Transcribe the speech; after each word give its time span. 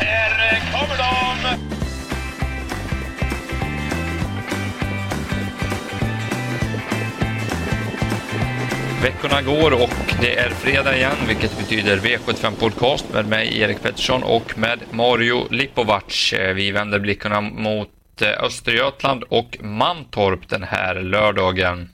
Här 0.00 0.60
kommer 0.72 0.96
de! 0.98 1.10
Veckorna 9.02 9.42
går 9.42 9.72
och 9.72 10.14
det 10.20 10.38
är 10.38 10.50
fredag 10.50 10.96
igen, 10.96 11.16
vilket 11.28 11.58
betyder 11.58 11.96
V75 11.96 12.50
Podcast 12.60 13.12
med 13.12 13.26
mig, 13.26 13.60
Erik 13.60 13.82
Pettersson, 13.82 14.22
och 14.22 14.58
med 14.58 14.80
Mario 14.90 15.46
Lipovac. 15.50 16.34
Vi 16.54 16.70
vänder 16.70 16.98
blickarna 16.98 17.40
mot 17.40 17.88
eh, 18.22 18.44
Östergötland 18.44 19.22
och 19.28 19.56
Mantorp 19.60 20.48
den 20.48 20.62
här 20.62 20.94
lördagen. 20.94 21.88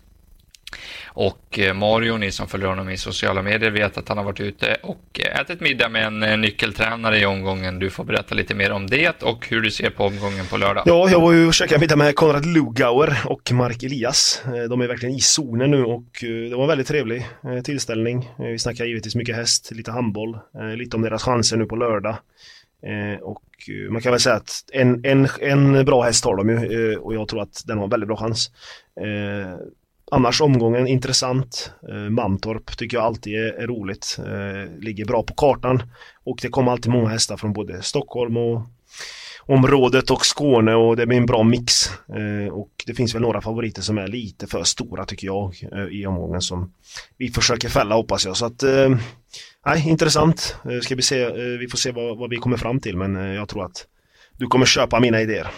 Och 1.19 1.59
eh, 1.59 1.75
Mario, 1.75 2.17
ni 2.17 2.33
som 2.33 2.48
följer 2.48 2.69
honom 2.69 2.89
i 2.89 2.96
sociala 2.96 3.43
medier, 3.43 3.71
vet 3.71 3.98
att 3.98 4.09
han 4.09 4.19
har 4.19 4.25
varit 4.25 4.41
ute 4.41 4.77
och 4.83 5.21
eh, 5.21 5.41
ätit 5.41 5.61
middag 5.61 5.89
med 5.89 6.07
en 6.07 6.23
eh, 6.23 6.39
nyckeltränare 6.39 7.19
i 7.19 7.27
omgången. 7.27 7.79
Du 7.79 7.91
får 7.91 8.05
berätta 8.05 8.35
lite 8.35 8.55
mer 8.55 8.73
om 8.73 8.87
det 8.87 9.23
och 9.23 9.47
hur 9.48 9.61
du 9.61 9.70
ser 9.70 9.91
på 9.91 10.05
omgången 10.05 10.47
på 10.47 10.56
lördag. 10.56 10.83
Ja, 10.87 11.09
jag 11.11 11.20
var 11.20 11.33
ju 11.33 11.47
och 11.47 11.55
käkade 11.55 11.80
middag 11.80 11.97
med 11.97 12.16
Konrad 12.16 12.47
Lugauer 12.47 13.23
och 13.25 13.52
Mark 13.52 13.83
Elias. 13.83 14.42
De 14.69 14.80
är 14.80 14.89
verkligen 14.89 15.15
i 15.15 15.20
zonen 15.20 15.70
nu 15.70 15.84
och 15.84 16.05
det 16.23 16.55
var 16.55 16.62
en 16.62 16.69
väldigt 16.69 16.87
trevlig 16.87 17.27
tillställning. 17.64 18.28
Vi 18.39 18.59
snackade 18.59 18.89
givetvis 18.89 19.14
mycket 19.14 19.37
häst, 19.37 19.70
lite 19.73 19.91
handboll, 19.91 20.39
lite 20.77 20.97
om 20.97 21.03
deras 21.03 21.23
chanser 21.23 21.56
nu 21.56 21.67
på 21.67 21.77
lördag. 21.77 22.17
Och 23.23 23.45
man 23.91 24.03
kan 24.03 24.12
väl 24.12 24.20
säga 24.20 24.37
att 24.37 24.64
en, 24.73 25.05
en, 25.05 25.28
en 25.41 25.84
bra 25.84 26.03
häst 26.03 26.25
har 26.25 26.37
de 26.37 26.48
ju 26.48 26.97
och 26.97 27.14
jag 27.14 27.28
tror 27.28 27.42
att 27.42 27.62
den 27.67 27.77
har 27.78 27.84
en 27.84 27.91
väldigt 27.91 28.09
bra 28.09 28.17
chans. 28.17 28.51
Annars 30.10 30.41
omgången 30.41 30.87
intressant. 30.87 31.73
Eh, 31.88 32.10
Mantorp 32.10 32.77
tycker 32.77 32.97
jag 32.97 33.05
alltid 33.05 33.34
är, 33.34 33.62
är 33.62 33.66
roligt. 33.66 34.19
Eh, 34.19 34.83
ligger 34.83 35.05
bra 35.05 35.23
på 35.23 35.34
kartan. 35.34 35.83
Och 36.24 36.38
det 36.42 36.48
kommer 36.48 36.73
alltid 36.73 36.92
många 36.92 37.09
hästar 37.09 37.37
från 37.37 37.52
både 37.52 37.83
Stockholm 37.83 38.37
och 38.37 38.62
området 39.47 40.11
och 40.11 40.27
Skåne 40.27 40.74
och 40.74 40.97
det 40.97 41.06
blir 41.06 41.19
en 41.19 41.27
bra 41.27 41.42
mix. 41.42 41.91
Eh, 41.91 42.53
och 42.53 42.70
det 42.86 42.94
finns 42.94 43.14
väl 43.14 43.22
några 43.22 43.41
favoriter 43.41 43.83
som 43.83 43.98
är 43.98 44.08
lite 44.08 44.47
för 44.47 44.64
stora 44.64 45.05
tycker 45.05 45.27
jag 45.27 45.55
eh, 45.72 46.00
i 46.00 46.06
omgången 46.06 46.41
som 46.41 46.72
vi 47.16 47.28
försöker 47.28 47.69
fälla 47.69 47.94
hoppas 47.94 48.27
jag. 48.27 48.36
Så 48.36 48.47
att, 48.47 48.62
eh, 48.62 48.97
nej, 49.66 49.88
intressant. 49.88 50.56
Eh, 50.70 50.81
ska 50.81 50.94
vi, 50.94 51.03
se, 51.03 51.31
vi 51.56 51.69
får 51.69 51.78
se 51.78 51.92
vad, 51.92 52.19
vad 52.19 52.31
vi 52.31 52.36
kommer 52.36 52.56
fram 52.56 52.81
till 52.81 52.97
men 52.97 53.14
jag 53.34 53.48
tror 53.48 53.64
att 53.64 53.86
du 54.38 54.47
kommer 54.47 54.66
köpa 54.66 55.00
mina 55.00 55.20
idéer. 55.20 55.50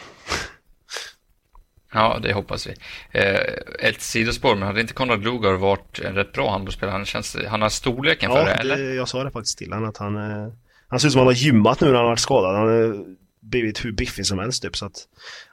Ja, 1.92 2.18
det 2.22 2.32
hoppas 2.32 2.66
vi. 2.66 2.74
Eh, 3.10 3.40
ett 3.80 4.00
sidospår, 4.00 4.54
men 4.54 4.66
hade 4.66 4.80
inte 4.80 4.94
Konrad 4.94 5.24
Lugar 5.24 5.52
varit 5.52 5.98
en 5.98 6.14
rätt 6.14 6.32
bra 6.32 6.50
handbollsspelare? 6.50 6.92
Han, 6.92 7.04
känns, 7.04 7.36
han 7.48 7.62
har 7.62 7.68
storleken 7.68 8.30
för 8.30 8.38
ja, 8.38 8.44
det, 8.44 8.52
eller? 8.52 8.94
jag 8.94 9.08
sa 9.08 9.24
det 9.24 9.30
faktiskt 9.30 9.58
till 9.58 9.72
honom 9.72 9.88
att 9.88 9.96
han... 9.96 10.16
Eh, 10.16 10.52
han 10.90 11.00
ser 11.00 11.08
ut 11.08 11.12
som 11.12 11.18
han 11.18 11.26
har 11.26 11.34
gymmat 11.34 11.80
nu 11.80 11.86
när 11.86 11.94
han 11.94 12.04
har 12.04 12.10
varit 12.10 12.18
skadad. 12.18 12.56
Han 12.56 12.68
har 12.68 13.04
blivit 13.40 13.84
hur 13.84 13.92
biffig 13.92 14.26
som 14.26 14.38
helst 14.38 14.62
typ, 14.62 14.76
så 14.76 14.86
att... 14.86 15.08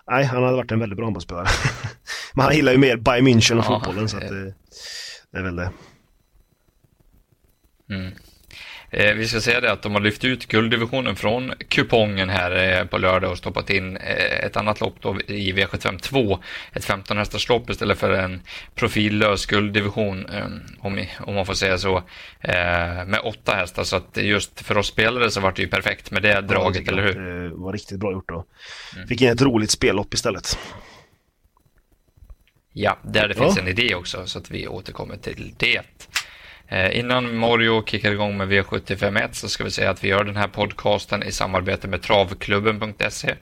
Nej, 0.08 0.24
han 0.24 0.44
hade 0.44 0.56
varit 0.56 0.72
en 0.72 0.80
väldigt 0.80 0.98
bra 0.98 1.06
handbollsspelare. 1.06 1.48
men 2.34 2.46
han 2.46 2.56
gillar 2.56 2.72
ju 2.72 2.78
mer 2.78 2.98
Bayern 2.98 3.28
München 3.28 3.60
och 3.60 3.66
ja, 3.66 3.80
fotbollen, 3.80 4.10
så 4.10 4.18
att 4.18 4.30
det, 4.30 4.54
det 5.32 5.38
är 5.38 5.44
väl 5.44 5.56
det. 5.56 5.72
Mm. 7.90 8.12
Eh, 8.90 9.14
vi 9.14 9.28
ska 9.28 9.42
säga 9.42 9.62
det 9.62 9.72
att 9.72 9.82
de 9.82 9.94
har 9.94 10.02
lyft 10.02 10.24
ut 10.24 10.48
gulddivisionen 10.48 11.16
från 11.16 11.54
kupongen 11.68 12.30
här 12.30 12.80
eh, 12.80 12.86
på 12.86 12.98
lördag 12.98 13.32
och 13.32 13.38
stoppat 13.38 13.70
in 13.70 13.98
eh, 13.98 14.46
ett 14.46 14.58
annat 14.58 14.82
lopp 14.82 14.96
då 15.02 15.22
i 15.28 15.54
V75 15.54 16.00
2. 16.00 16.40
Ett 16.74 16.86
15 16.86 17.18
hästars 17.18 17.50
lopp 17.50 17.70
istället 17.70 17.98
för 17.98 18.12
en 18.12 18.42
profillös 18.76 19.46
gulddivision, 19.46 20.26
eh, 20.26 20.46
om, 20.80 21.06
om 21.20 21.36
man 21.36 21.46
får 21.46 21.54
säga 21.54 21.78
så, 21.78 21.98
eh, 22.42 23.06
med 23.06 23.20
åtta 23.24 23.56
hästar. 23.56 23.84
Så 23.84 23.96
att 23.96 24.18
just 24.18 24.62
för 24.62 24.78
oss 24.78 24.88
spelare 24.88 25.32
så 25.32 25.42
var 25.42 25.52
det 25.52 25.62
ju 25.62 25.68
perfekt 25.68 26.12
med 26.12 26.22
det 26.22 26.42
draget, 26.42 26.84
ja, 26.86 26.92
eller 26.92 27.04
hur? 27.04 27.50
Det 27.50 27.56
var 27.56 27.74
riktigt 27.74 28.00
bra 28.00 28.12
gjort 28.12 28.30
då. 28.30 28.46
Mm. 28.96 29.08
Fick 29.08 29.22
in 29.22 29.30
ett 29.30 29.42
roligt 29.42 29.72
spellopp 29.72 30.14
istället. 30.14 30.58
Ja, 32.78 32.98
där 33.04 33.28
det 33.28 33.34
finns 33.34 33.58
en 33.58 33.68
idé 33.68 33.96
också, 33.96 34.28
så 34.28 34.40
att 34.40 34.52
vi 34.52 34.68
återkommer 34.68 35.18
till 35.18 35.54
det. 35.58 35.82
Eh, 36.68 37.00
innan 37.00 37.38
Mario 37.38 37.86
kickar 37.86 38.12
igång 38.12 38.38
med 38.38 38.52
V751 38.52 39.30
så 39.32 39.50
ska 39.50 39.64
vi 39.64 39.72
säga 39.72 39.90
att 39.90 40.04
vi 40.04 40.08
gör 40.08 40.24
den 40.24 40.36
här 40.36 40.48
podcasten 40.48 41.24
i 41.24 41.32
samarbete 41.32 41.88
med 41.88 42.02
travklubben.se. 42.02 43.36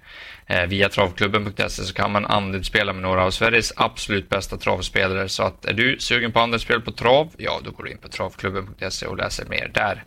Eh, 0.48 0.66
via 0.66 0.90
travklubben.se 0.90 1.70
så 1.70 1.94
kan 1.94 2.12
man 2.12 2.26
andelsspela 2.26 2.94
med 2.94 3.02
några 3.02 3.24
av 3.24 3.32
Sveriges 3.32 3.74
absolut 3.76 4.30
bästa 4.30 4.58
travspelare. 4.58 5.30
Så 5.30 5.44
att 5.44 5.66
är 5.66 5.74
du 5.74 6.00
sugen 6.00 6.32
på 6.32 6.40
andelsspel 6.40 6.82
på 6.82 6.92
trav, 6.92 7.34
ja 7.38 7.60
då 7.64 7.72
går 7.72 7.84
du 7.84 7.92
in 7.92 7.98
på 7.98 8.08
travklubben.se 8.08 9.06
och 9.06 9.18
läser 9.18 9.46
mer 9.46 9.72
där. 9.74 10.04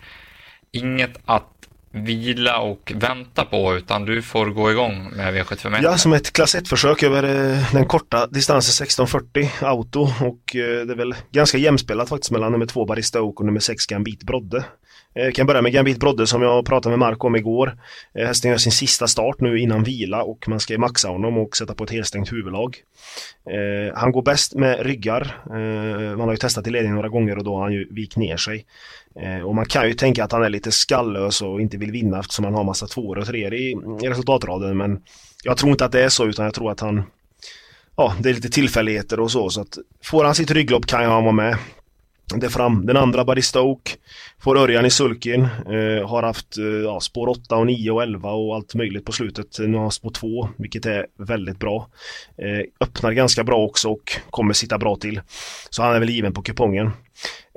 Inget 0.73 1.19
att 1.25 1.56
vila 1.93 2.59
och 2.59 2.93
vänta 2.95 3.45
på 3.45 3.77
utan 3.77 4.05
du 4.05 4.23
får 4.23 4.47
gå 4.47 4.71
igång 4.71 5.11
med 5.17 5.35
V751. 5.35 5.81
Ja, 5.83 5.99
som 5.99 6.13
ett 6.13 6.33
klass 6.33 6.57
1-försök 6.57 7.03
över 7.03 7.23
eh, 7.23 7.73
den 7.73 7.87
korta 7.87 8.27
distansen 8.27 8.85
1640 8.85 9.51
auto 9.61 10.01
och 10.01 10.57
eh, 10.57 10.87
det 10.87 10.93
är 10.93 10.97
väl 10.97 11.15
ganska 11.33 11.59
jämspelat 11.59 12.09
faktiskt 12.09 12.31
mellan 12.31 12.53
nummer 12.53 12.67
2 12.67 12.87
Barista 12.87 13.23
Oak 13.23 13.41
och 13.41 13.47
nummer 13.47 13.61
6 13.61 13.87
Gambit 13.87 14.23
Brodde. 14.23 14.65
Eh, 15.17 15.25
jag 15.25 15.35
kan 15.35 15.47
börja 15.47 15.63
med 15.63 15.73
Gambit 15.73 16.01
Brodde 16.01 16.27
som 16.27 16.43
jag 16.43 16.67
pratade 16.67 16.91
med 16.91 16.99
Marco 16.99 17.27
om 17.27 17.37
igår. 17.37 17.79
Eh, 18.15 18.27
hästen 18.27 18.51
gör 18.51 18.59
sin 18.59 18.73
sista 18.73 19.07
start 19.07 19.41
nu 19.41 19.59
innan 19.59 19.83
vila 19.83 20.23
och 20.23 20.49
man 20.49 20.61
ska 20.61 20.79
maxa 20.79 21.09
honom 21.09 21.39
och 21.39 21.57
sätta 21.57 21.75
på 21.75 21.85
ett 21.85 21.91
helstängt 21.91 22.33
huvudlag. 22.33 22.77
Eh, 23.51 23.99
han 23.99 24.13
går 24.13 24.23
bäst 24.23 24.55
med 24.55 24.87
ryggar. 24.87 25.43
Man 26.17 26.21
har 26.21 26.31
ju 26.31 26.37
testat 26.37 26.67
i 26.67 26.71
ledning 26.71 26.95
några 26.95 27.09
gånger 27.09 27.39
och 27.39 27.45
då 27.45 27.55
har 27.55 27.63
han 27.63 27.73
ju 27.73 27.89
vikt 27.91 28.17
ner 28.17 28.37
sig. 28.37 28.67
Och 29.45 29.55
man 29.55 29.67
kan 29.67 29.89
ju 29.89 29.95
tänka 29.95 30.25
att 30.25 30.33
han 30.33 30.43
är 30.45 30.49
lite 30.49 30.73
skallös 30.73 31.43
och 31.43 31.61
inte 31.61 31.77
vill 31.77 31.91
vinna 31.91 32.21
eftersom 32.21 32.45
han 32.45 32.55
har 32.55 32.65
massa 32.65 32.87
tvåor 32.87 33.19
och 33.19 33.27
treor 33.27 33.55
i, 33.55 33.77
i 34.03 34.09
resultatraden. 34.09 34.77
Men 34.77 35.01
jag 35.45 35.57
tror 35.57 35.71
inte 35.71 35.85
att 35.85 35.93
det 35.93 36.05
är 36.05 36.09
så 36.09 36.27
utan 36.27 36.45
jag 36.45 36.55
tror 36.55 36.71
att 36.71 36.81
han 36.81 37.03
Ja, 37.97 38.15
det 38.21 38.31
är 38.31 38.35
lite 38.35 38.49
tillfälligheter 38.49 39.21
och 39.21 39.31
så. 39.31 39.51
så 39.51 39.61
att 39.61 39.79
får 40.05 40.25
han 40.25 40.35
sitt 40.35 40.51
rygglopp 40.51 40.87
kan 40.87 41.05
han 41.05 41.25
vara 41.25 41.35
med 41.35 41.57
det 42.35 42.51
fram. 42.51 42.87
Den 42.87 42.97
andra 42.97 43.25
Barista 43.25 43.63
Oak 43.63 43.97
får 44.41 44.59
Örjan 44.59 44.87
i 44.87 44.91
sulken. 44.91 45.43
Eh, 45.43 46.09
har 46.09 46.23
haft 46.23 46.59
eh, 46.59 46.65
ja, 46.65 47.01
spår 47.01 47.29
8 47.29 47.57
och 47.57 47.67
9 47.67 47.91
och 47.91 48.03
11 48.03 48.31
och 48.31 48.55
allt 48.55 48.75
möjligt 48.75 49.05
på 49.05 49.13
slutet. 49.13 49.59
Nu 49.59 49.75
har 49.75 49.83
han 49.83 49.91
spår 49.91 50.11
2, 50.11 50.49
vilket 50.57 50.87
är 50.87 51.07
väldigt 51.19 51.59
bra. 51.59 51.89
Eh, 52.39 52.87
öppnar 52.87 53.13
ganska 53.13 53.45
bra 53.45 53.65
också 53.65 53.89
och 53.89 54.13
kommer 54.31 54.53
sitta 54.53 54.79
bra 54.79 54.97
till. 54.97 55.21
Så 55.71 55.83
han 55.83 55.95
är 55.95 56.01
väl 56.01 56.11
given 56.11 56.33
på 56.33 56.43
kupongen. 56.43 56.91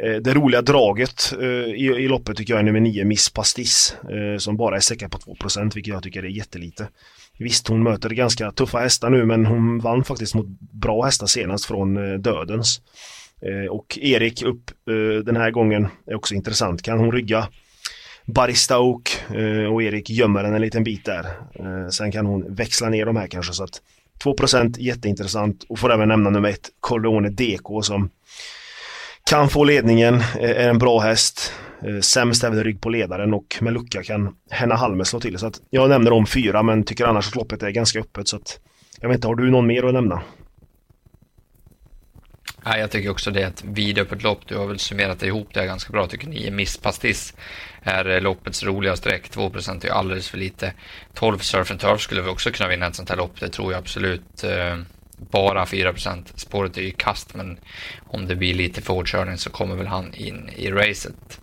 Eh, 0.04 0.16
det 0.16 0.34
roliga 0.34 0.62
draget 0.62 1.34
eh, 1.42 1.48
i, 1.48 1.86
i 1.98 2.08
loppet 2.08 2.38
tycker 2.38 2.54
jag 2.54 2.60
är 2.60 2.64
nummer 2.64 2.80
9, 2.80 3.06
Miss 3.06 3.30
Pastis, 3.30 3.96
eh, 4.04 4.38
som 4.38 4.58
bara 4.58 4.76
är 4.76 4.80
säker 4.80 5.08
på 5.08 5.18
2% 5.18 5.76
vilket 5.76 5.94
jag 5.94 6.04
tycker 6.04 6.24
är 6.24 6.30
jättelite. 6.30 6.88
Visst, 7.40 7.68
hon 7.68 7.84
möter 7.84 8.10
ganska 8.10 8.52
tuffa 8.52 8.80
hästar 8.80 9.10
nu 9.10 9.26
men 9.26 9.46
hon 9.46 9.80
vann 9.80 10.04
faktiskt 10.04 10.36
mot 10.36 10.48
bra 10.60 11.04
hästar 11.06 11.28
senast 11.28 11.66
från 11.66 11.98
eh, 11.98 12.20
Dödens. 12.20 12.82
Eh, 13.42 13.72
och 13.72 13.98
Erik 14.02 14.44
upp 14.44 14.72
eh, 14.90 15.24
den 15.24 15.36
här 15.36 15.52
gången 15.52 15.88
är 16.08 16.16
också 16.16 16.36
intressant. 16.36 16.82
Kan 16.82 17.00
hon 17.00 17.12
rygga 17.12 17.48
Barista 18.26 18.80
Oak 18.80 19.24
eh, 19.36 19.74
och 19.74 19.84
Erik 19.84 20.10
gömmer 20.10 20.44
den 20.44 20.56
en 20.56 20.62
liten 20.62 20.84
bit 20.84 21.06
där. 21.06 21.26
Sen 21.92 22.12
kan 22.12 22.26
hon 22.26 22.56
växla 22.56 22.90
ner 22.90 23.06
de 23.06 23.16
här 23.16 23.28
kanske 23.28 23.54
så 23.54 23.64
att 23.64 23.82
2% 24.24 24.80
jätteintressant 24.80 25.66
och 25.70 25.80
får 25.80 25.94
även 25.94 26.08
nämna 26.08 26.30
nummer 26.30 26.50
ett 26.50 26.70
Corleone 26.80 27.30
DK 27.30 27.86
som 27.86 28.10
kan 29.30 29.50
få 29.50 29.64
ledningen, 29.64 30.22
är 30.40 30.70
en 30.70 30.78
bra 30.78 31.00
häst. 31.00 31.54
Sämst 32.02 32.44
även 32.44 32.64
rygg 32.64 32.82
på 32.82 32.90
ledaren 32.90 33.34
och 33.34 33.58
med 33.62 33.74
lucka 33.74 34.04
kan 34.04 34.36
Henna 34.50 34.76
Halme 34.76 35.06
slå 35.06 35.20
till. 35.20 35.38
Så 35.38 35.48
att 35.48 35.62
jag 35.70 35.90
nämner 35.90 36.12
om 36.12 36.26
fyra 36.26 36.64
men 36.64 36.84
tycker 36.84 37.06
annars 37.06 37.28
att 37.28 37.36
loppet 37.36 37.64
är 37.64 37.70
ganska 37.70 38.00
öppet 38.00 38.28
så 38.28 38.36
att 38.36 38.60
jag 39.02 39.10
vet 39.10 39.16
inte, 39.16 39.28
har 39.28 39.36
du 39.36 39.52
någon 39.52 39.68
mer 39.68 39.84
att 39.84 39.94
nämna? 39.94 40.22
Ja, 42.70 42.78
jag 42.78 42.92
tycker 42.92 43.10
också 43.10 43.32
det 43.32 43.42
är 43.42 43.48
ett 43.48 43.64
vidöppet 43.64 44.24
lopp. 44.24 44.42
Du 44.48 44.58
har 44.58 44.68
väl 44.68 44.80
summerat 44.80 45.24
ihop 45.24 45.54
det 45.54 45.66
ganska 45.66 45.92
bra. 45.92 46.08
Tycker 46.08 46.28
ni 46.28 46.52
Miss 46.52 46.78
Pastis 46.78 47.34
är 47.82 48.22
loppets 48.22 48.64
roliga 48.64 48.96
streck. 48.96 49.30
2% 49.32 49.82
är 49.82 49.86
ju 49.86 49.94
alldeles 49.94 50.30
för 50.30 50.38
lite. 50.38 50.74
12 51.14 51.38
Surf 51.40 51.72
and 51.72 51.80
Turf 51.80 52.02
skulle 52.02 52.22
vi 52.22 52.30
också 52.30 52.52
kunna 52.52 52.70
vinna 52.70 52.88
ett 52.88 52.96
sånt 52.96 53.10
här 53.10 53.18
lopp. 53.18 53.40
Det 53.40 53.50
tror 53.50 53.72
jag 53.72 53.80
absolut. 53.80 54.44
Eh, 54.44 54.78
bara 55.32 55.66
4% 55.66 56.24
Spåret 56.36 56.78
är 56.78 56.82
ju 56.82 56.92
kast, 56.92 57.36
men 57.36 57.60
om 58.08 58.28
det 58.28 58.36
blir 58.36 58.54
lite 58.54 58.82
för 58.82 58.94
hårdkörning 58.94 59.38
så 59.38 59.50
kommer 59.50 59.76
väl 59.76 59.88
han 59.88 60.14
in 60.14 60.50
i 60.56 60.72
racet. 60.72 61.42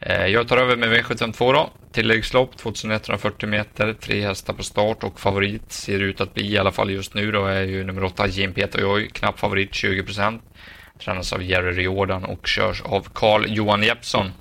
Eh, 0.00 0.26
jag 0.26 0.48
tar 0.48 0.56
över 0.56 0.76
med 0.76 0.88
V752 0.88 1.52
då. 1.52 1.70
Tilläggslopp 1.92 2.56
2140 2.56 3.48
meter, 3.48 3.92
tre 3.92 4.20
hästar 4.20 4.52
på 4.52 4.62
start 4.62 5.04
och 5.04 5.20
favorit 5.20 5.72
ser 5.72 6.00
ut 6.00 6.20
att 6.20 6.34
bli 6.34 6.52
i 6.52 6.58
alla 6.58 6.72
fall 6.72 6.90
just 6.90 7.14
nu 7.14 7.32
då 7.32 7.46
är 7.46 7.62
ju 7.62 7.84
nummer 7.84 8.04
8 8.04 8.26
Jim 8.26 8.52
Peter 8.52 9.06
knapp 9.06 9.38
favorit 9.38 9.74
20 9.74 10.02
procent. 10.02 10.42
Tränas 11.04 11.32
av 11.32 11.42
Jerry 11.42 11.72
Riordan 11.72 12.24
och 12.24 12.46
körs 12.46 12.82
av 12.82 13.08
Carl 13.14 13.44
Johan 13.48 13.82
Jeppsson. 13.82 14.32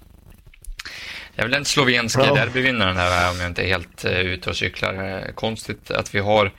Det 1.36 1.42
är 1.42 1.46
väl 1.46 1.52
den 1.52 1.66
slovenska 1.66 2.26
ja. 2.26 2.34
derbyvinnaren 2.34 2.98
här 2.98 3.32
om 3.32 3.40
jag 3.40 3.48
inte 3.48 3.64
är 3.64 3.68
helt 3.68 4.06
uh, 4.06 4.20
ute 4.20 4.50
och 4.50 4.56
cyklar. 4.56 4.94
Uh, 4.94 5.32
konstigt 5.34 5.92
att 5.92 6.16
vi 6.16 6.20
har 6.20 6.52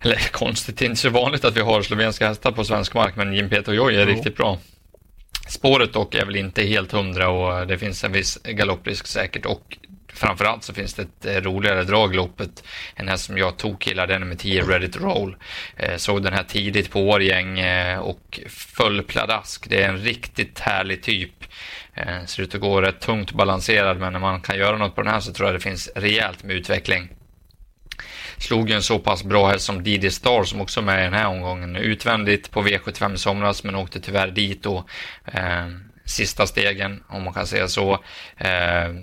eller 0.00 0.16
konstigt, 0.32 0.78
det 0.78 0.84
är 0.84 0.86
inte 0.86 1.00
så 1.00 1.10
vanligt 1.10 1.44
att 1.44 1.56
vi 1.56 1.60
har 1.60 1.82
slovenska 1.82 2.28
hästar 2.28 2.52
på 2.52 2.64
svensk 2.64 2.94
mark, 2.94 3.16
men 3.16 3.34
Jim 3.34 3.48
Peter 3.48 3.72
Joy 3.72 3.94
är 3.94 4.00
ja. 4.00 4.06
riktigt 4.06 4.36
bra. 4.36 4.58
Spåret 5.48 5.92
dock 5.92 6.14
är 6.14 6.24
väl 6.24 6.36
inte 6.36 6.62
helt 6.62 6.92
hundra 6.92 7.28
och 7.28 7.66
det 7.66 7.78
finns 7.78 8.04
en 8.04 8.12
viss 8.12 8.38
galopprisk 8.42 9.06
säkert 9.06 9.46
och 9.46 9.78
Framförallt 10.14 10.64
så 10.64 10.74
finns 10.74 10.94
det 10.94 11.02
ett 11.02 11.26
eh, 11.26 11.40
roligare 11.40 11.84
drag 11.84 12.14
i 12.14 12.16
loppet. 12.16 12.64
En 12.94 13.08
häst 13.08 13.24
som 13.24 13.38
jag 13.38 13.56
tog 13.56 13.80
killar, 13.80 14.06
den 14.06 14.28
med 14.28 14.38
10 14.38 14.62
Ready 14.62 14.88
to 14.88 14.98
Roll. 14.98 15.36
Eh, 15.76 15.96
såg 15.96 16.22
den 16.22 16.32
här 16.32 16.44
tidigt 16.44 16.90
på 16.90 17.08
Årgäng 17.08 17.58
eh, 17.58 17.98
och 17.98 18.40
föll 18.48 19.02
pladask. 19.02 19.68
Det 19.68 19.82
är 19.82 19.88
en 19.88 19.98
riktigt 19.98 20.58
härlig 20.58 21.02
typ. 21.02 21.32
Ser 22.26 22.42
ut 22.42 22.54
att 22.54 22.60
gå 22.60 22.80
rätt 22.80 23.00
tungt 23.00 23.32
balanserad 23.32 23.98
men 23.98 24.12
när 24.12 24.20
man 24.20 24.40
kan 24.40 24.58
göra 24.58 24.78
något 24.78 24.94
på 24.94 25.02
den 25.02 25.12
här 25.12 25.20
så 25.20 25.32
tror 25.32 25.48
jag 25.48 25.56
det 25.56 25.60
finns 25.60 25.90
rejält 25.94 26.44
med 26.44 26.56
utveckling. 26.56 27.08
Slog 28.38 28.68
ju 28.68 28.74
en 28.74 28.82
så 28.82 28.98
pass 28.98 29.24
bra 29.24 29.48
häst 29.48 29.64
som 29.64 29.82
Didi 29.82 30.10
Star 30.10 30.44
som 30.44 30.60
också 30.60 30.80
är 30.80 30.84
med 30.84 31.00
i 31.00 31.04
den 31.04 31.14
här 31.14 31.26
omgången. 31.26 31.76
Utvändigt 31.76 32.50
på 32.50 32.62
V75 32.62 33.14
i 33.14 33.18
somras 33.18 33.64
men 33.64 33.74
åkte 33.74 34.00
tyvärr 34.00 34.28
dit 34.28 34.62
då. 34.62 34.84
Eh, 35.24 35.66
sista 36.04 36.46
stegen, 36.46 37.02
om 37.08 37.24
man 37.24 37.34
kan 37.34 37.46
säga 37.46 37.68
så. 37.68 37.92
Eh, 38.36 38.94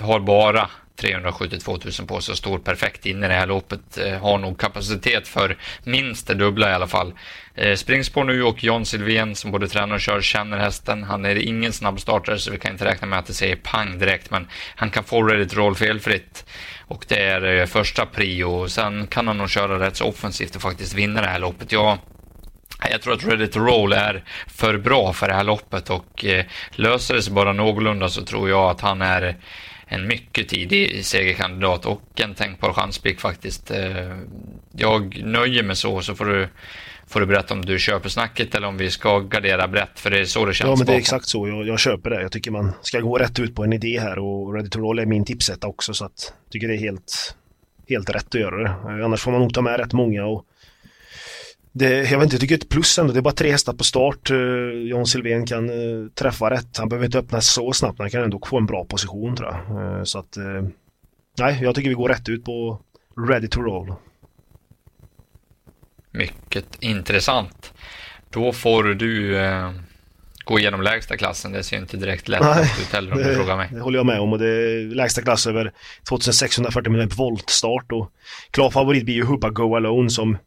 har 0.00 0.20
bara 0.20 0.70
372 0.96 1.78
000 1.98 2.06
på 2.06 2.20
sig 2.20 2.32
och 2.32 2.38
står 2.38 2.58
perfekt 2.58 3.06
in 3.06 3.24
i 3.24 3.28
det 3.28 3.34
här 3.34 3.46
loppet. 3.46 3.98
Eh, 3.98 4.18
har 4.18 4.38
nog 4.38 4.58
kapacitet 4.58 5.28
för 5.28 5.58
minst 5.84 6.26
det 6.26 6.34
dubbla 6.34 6.70
i 6.70 6.74
alla 6.74 6.86
fall. 6.86 7.12
Eh, 7.54 7.74
Springspår 7.74 8.24
nu 8.24 8.42
och 8.42 8.64
John 8.64 8.86
Silvén 8.86 9.34
som 9.34 9.50
både 9.50 9.68
tränar 9.68 9.94
och 9.94 10.00
kör 10.00 10.20
känner 10.20 10.58
hästen. 10.58 11.02
Han 11.02 11.24
är 11.24 11.36
ingen 11.36 11.72
snabbstartare 11.72 12.38
så 12.38 12.50
vi 12.50 12.58
kan 12.58 12.72
inte 12.72 12.84
räkna 12.84 13.06
med 13.06 13.18
att 13.18 13.26
det 13.26 13.34
säger 13.34 13.56
pang 13.56 13.98
direkt 13.98 14.30
men 14.30 14.48
han 14.74 14.90
kan 14.90 15.04
få 15.04 15.22
Reddit 15.22 15.54
roll 15.54 15.74
felfritt. 15.74 16.44
Och 16.80 17.04
det 17.08 17.22
är 17.22 17.60
eh, 17.60 17.66
första 17.66 18.06
prio. 18.06 18.68
Sen 18.68 19.06
kan 19.06 19.26
han 19.26 19.38
nog 19.38 19.50
köra 19.50 19.86
rätt 19.86 19.96
så 19.96 20.08
offensivt 20.08 20.56
och 20.56 20.62
faktiskt 20.62 20.94
vinna 20.94 21.20
det 21.20 21.28
här 21.28 21.38
loppet. 21.38 21.72
Jag 21.72 21.98
jag 22.90 23.02
tror 23.02 23.14
att 23.14 23.24
Ready 23.24 23.46
to 23.46 23.60
Roll 23.60 23.92
är 23.92 24.24
för 24.46 24.78
bra 24.78 25.12
för 25.12 25.28
det 25.28 25.34
här 25.34 25.44
loppet 25.44 25.90
och 25.90 26.24
eh, 26.24 26.44
löser 26.70 27.14
det 27.14 27.22
sig 27.22 27.32
bara 27.32 27.52
någorlunda 27.52 28.08
så 28.08 28.24
tror 28.24 28.48
jag 28.48 28.70
att 28.70 28.80
han 28.80 29.02
är 29.02 29.36
en 29.92 30.06
mycket 30.06 30.48
tidig 30.48 31.04
segerkandidat 31.04 31.86
och 31.86 32.20
en 32.20 32.34
tänkbar 32.34 32.72
chanspik 32.72 33.20
faktiskt. 33.20 33.70
Eh, 33.70 34.18
jag 34.72 35.22
nöjer 35.24 35.62
mig 35.62 35.76
så, 35.76 36.00
så 36.00 36.14
får 36.14 36.24
du, 36.24 36.48
får 37.06 37.20
du 37.20 37.26
berätta 37.26 37.54
om 37.54 37.64
du 37.64 37.78
köper 37.78 38.08
snacket 38.08 38.54
eller 38.54 38.66
om 38.66 38.76
vi 38.76 38.90
ska 38.90 39.18
gardera 39.18 39.68
brett, 39.68 40.00
för 40.00 40.10
det 40.10 40.20
är 40.20 40.24
så 40.24 40.44
det 40.44 40.54
känns. 40.54 40.68
Ja, 40.68 40.76
men 40.76 40.86
det 40.86 40.92
är 40.92 40.98
exakt 40.98 41.26
så. 41.26 41.48
Jag, 41.48 41.66
jag, 41.66 41.78
köper 41.78 42.10
det. 42.10 42.22
Jag 42.22 42.32
tycker 42.32 42.50
man 42.50 42.72
ska 42.82 43.00
gå 43.00 43.18
rätt 43.18 43.38
ut 43.38 43.54
på 43.54 43.64
en 43.64 43.72
idé 43.72 44.00
här 44.00 44.18
och 44.18 44.54
Ready 44.54 44.68
to 44.68 44.78
Roll 44.78 44.98
är 44.98 45.06
min 45.06 45.24
tipsetta 45.24 45.66
också, 45.66 45.94
så 45.94 46.04
att 46.04 46.34
jag 46.44 46.52
tycker 46.52 46.68
det 46.68 46.74
är 46.74 46.78
helt, 46.78 47.36
helt 47.88 48.10
rätt 48.10 48.34
att 48.34 48.40
göra 48.40 48.56
det. 48.56 48.98
Eh, 48.98 49.04
annars 49.04 49.20
får 49.20 49.30
man 49.30 49.40
nog 49.40 49.54
ta 49.54 49.62
med 49.62 49.80
rätt 49.80 49.92
många 49.92 50.24
och 50.26 50.46
det, 51.72 52.10
jag 52.10 52.18
vet 52.18 52.22
inte, 52.22 52.34
jag 52.34 52.40
tycker 52.40 52.56
det 52.56 52.62
är 52.62 52.64
ett 52.64 52.68
plus 52.68 52.98
ändå. 52.98 53.12
Det 53.12 53.18
är 53.18 53.22
bara 53.22 53.34
tre 53.34 53.50
hästar 53.50 53.72
på 53.72 53.84
start. 53.84 54.30
Uh, 54.30 54.72
John 54.72 55.06
Silvén 55.06 55.46
kan 55.46 55.70
uh, 55.70 56.08
träffa 56.08 56.50
rätt. 56.50 56.78
Han 56.78 56.88
behöver 56.88 57.06
inte 57.06 57.18
öppna 57.18 57.40
så 57.40 57.72
snabbt, 57.72 57.98
men 57.98 58.04
han 58.04 58.10
kan 58.10 58.22
ändå 58.22 58.40
få 58.46 58.58
en 58.58 58.66
bra 58.66 58.84
position 58.84 59.36
tror 59.36 59.48
jag. 59.48 59.76
Uh, 59.76 60.04
så 60.04 60.18
att, 60.18 60.36
nej, 61.38 61.58
jag 61.62 61.74
tycker 61.74 61.88
vi 61.88 61.94
går 61.94 62.08
rätt 62.08 62.28
ut 62.28 62.44
på 62.44 62.80
ready 63.28 63.48
to 63.48 63.60
roll. 63.60 63.94
Mycket 66.10 66.66
intressant. 66.80 67.72
Då 68.30 68.52
får 68.52 68.84
du 68.84 69.36
gå 70.44 70.58
igenom 70.58 70.82
lägsta 70.82 71.16
klassen. 71.16 71.52
Det 71.52 71.62
ser 71.62 71.76
inte 71.76 71.96
direkt 71.96 72.28
lätt 72.28 72.42
ut 72.80 72.92
heller 72.92 73.12
om 73.12 73.18
du 73.18 73.34
frågar 73.34 73.56
mig. 73.56 73.68
Det 73.72 73.80
håller 73.80 73.98
jag 73.98 74.06
med 74.06 74.20
om 74.20 74.32
och 74.32 74.38
det 74.38 74.48
är 74.48 74.94
lägsta 74.94 75.22
klass 75.22 75.46
över 75.46 75.72
2640 76.08 76.94
mm 76.94 77.08
voltstart 77.08 77.92
och 77.92 78.12
klar 78.50 78.70
favorit 78.70 79.04
blir 79.04 79.14
ju 79.14 79.24
Hubba 79.24 79.50
Go 79.50 79.76
Alone 79.76 80.10
som 80.10 80.38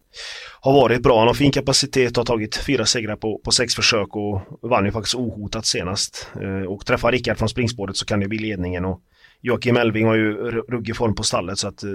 har 0.62 0.74
varit 0.74 1.04
bra. 1.04 1.20
Han 1.20 1.28
har 1.28 1.34
fin 1.34 1.52
kapacitet, 1.52 2.18
har 2.18 2.26
tagit 2.26 2.56
fyra 2.56 2.86
segrar 2.86 3.16
på, 3.16 3.42
på 3.44 3.52
sex 3.52 3.76
försök 3.76 4.16
och 4.16 4.42
vann 4.62 4.86
ju 4.86 4.92
faktiskt 4.92 5.16
ohotat 5.16 5.66
senast. 5.66 6.30
Eh, 6.42 6.72
och 6.72 6.86
träffar 6.86 7.12
Rickard 7.12 7.38
från 7.38 7.50
springspåret 7.50 7.98
så 7.98 8.06
kan 8.06 8.20
det 8.20 8.28
bli 8.28 8.38
ledningen 8.38 8.86
och 8.86 9.02
Joakim 9.42 9.78
Elving 9.78 10.06
har 10.06 10.16
ju 10.16 10.34
ruggig 10.52 10.96
form 10.96 11.16
på 11.16 11.24
stallet 11.24 11.58
så 11.58 11.68
att 11.68 11.84
eh, 11.84 11.90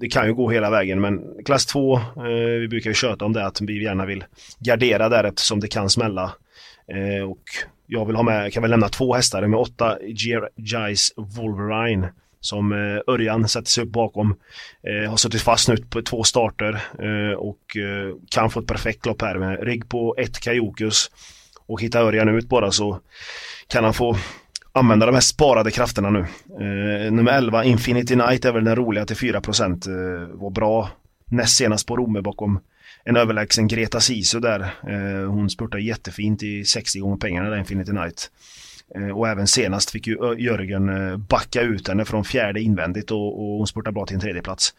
det 0.00 0.08
kan 0.08 0.26
ju 0.26 0.34
gå 0.34 0.50
hela 0.50 0.70
vägen 0.70 1.00
men 1.00 1.20
klass 1.44 1.66
2, 1.66 1.96
eh, 1.96 2.02
vi 2.60 2.68
brukar 2.68 2.90
ju 2.90 2.94
köta 2.94 3.24
om 3.24 3.32
det 3.32 3.46
att 3.46 3.60
vi 3.60 3.82
gärna 3.82 4.06
vill 4.06 4.24
gardera 4.58 5.08
där 5.08 5.24
eftersom 5.24 5.60
det 5.60 5.68
kan 5.68 5.90
smälla. 5.90 6.32
Eh, 6.92 7.30
och 7.30 7.42
jag 7.86 8.06
vill 8.06 8.16
ha 8.16 8.22
med, 8.22 8.52
kan 8.52 8.62
väl 8.62 8.70
lämna 8.70 8.88
två 8.88 9.14
hästar 9.14 9.46
med 9.46 9.60
åtta 9.60 9.98
Gies 10.56 11.12
Wolverine 11.16 12.08
som 12.40 12.72
eh, 12.72 13.12
Örjan 13.14 13.48
sätter 13.48 13.70
sig 13.70 13.84
upp 13.84 13.90
bakom. 13.90 14.36
Eh, 14.82 15.10
har 15.10 15.16
suttit 15.16 15.42
fast 15.42 15.68
nu 15.68 15.76
på 15.76 16.02
två 16.02 16.22
starter 16.22 16.82
eh, 16.98 17.38
och 17.38 17.76
eh, 17.76 18.16
kan 18.30 18.50
få 18.50 18.60
ett 18.60 18.66
perfekt 18.66 19.06
lopp 19.06 19.22
här 19.22 19.38
med 19.38 19.62
rygg 19.62 19.88
på 19.88 20.14
ett 20.18 20.40
Kajokus. 20.40 21.10
Och 21.66 21.82
hittar 21.82 22.02
Örjan 22.02 22.28
ut 22.28 22.48
bara 22.48 22.70
så 22.70 22.98
kan 23.68 23.84
han 23.84 23.94
få 23.94 24.16
använda 24.72 25.06
de 25.06 25.12
här 25.14 25.20
sparade 25.20 25.70
krafterna 25.70 26.10
nu. 26.10 26.20
Eh, 26.60 27.12
nummer 27.12 27.32
11 27.32 27.64
Infinity 27.64 28.16
Night 28.16 28.44
är 28.44 28.52
väl 28.52 28.64
den 28.64 28.76
roliga 28.76 29.06
till 29.06 29.16
4 29.16 29.40
procent. 29.40 29.86
Eh, 29.86 29.92
var 30.32 30.50
bra 30.50 30.90
näst 31.24 31.56
senast 31.56 31.86
på 31.86 31.96
Romme 31.96 32.20
bakom 32.20 32.60
en 33.04 33.16
överlägsen 33.16 33.68
Greta 33.68 34.00
Sisu 34.00 34.40
där. 34.40 34.60
Eh, 34.60 35.30
hon 35.30 35.50
spurtar 35.50 35.78
jättefint 35.78 36.42
i 36.42 36.64
60 36.64 36.98
gånger 36.98 37.16
pengarna 37.16 37.50
där 37.50 37.58
Infinity 37.58 37.92
Night. 37.92 38.30
Eh, 38.94 39.18
och 39.18 39.28
även 39.28 39.46
senast 39.46 39.90
fick 39.90 40.06
ju 40.06 40.36
Jörgen 40.38 40.88
eh, 40.88 41.16
backa 41.16 41.62
ut 41.62 41.88
henne 41.88 42.04
från 42.04 42.24
fjärde 42.24 42.60
invändigt 42.60 43.10
och, 43.10 43.26
och 43.26 43.58
hon 43.58 43.66
spurtar 43.66 43.92
bra 43.92 44.06
till 44.06 44.14
en 44.14 44.20
tredje 44.20 44.42
plats. 44.42 44.74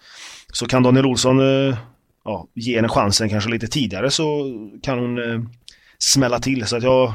Så 0.53 0.65
kan 0.65 0.83
Daniel 0.83 1.05
Olsson 1.05 1.39
eh, 1.39 1.77
ja, 2.25 2.47
ge 2.53 2.75
henne 2.75 2.89
chansen 2.89 3.29
kanske 3.29 3.49
lite 3.49 3.67
tidigare 3.67 4.11
så 4.11 4.53
kan 4.83 4.99
hon 4.99 5.31
eh, 5.31 5.41
smälla 5.97 6.39
till. 6.39 6.65
Så 6.65 6.77
att 6.77 6.83
jag 6.83 7.13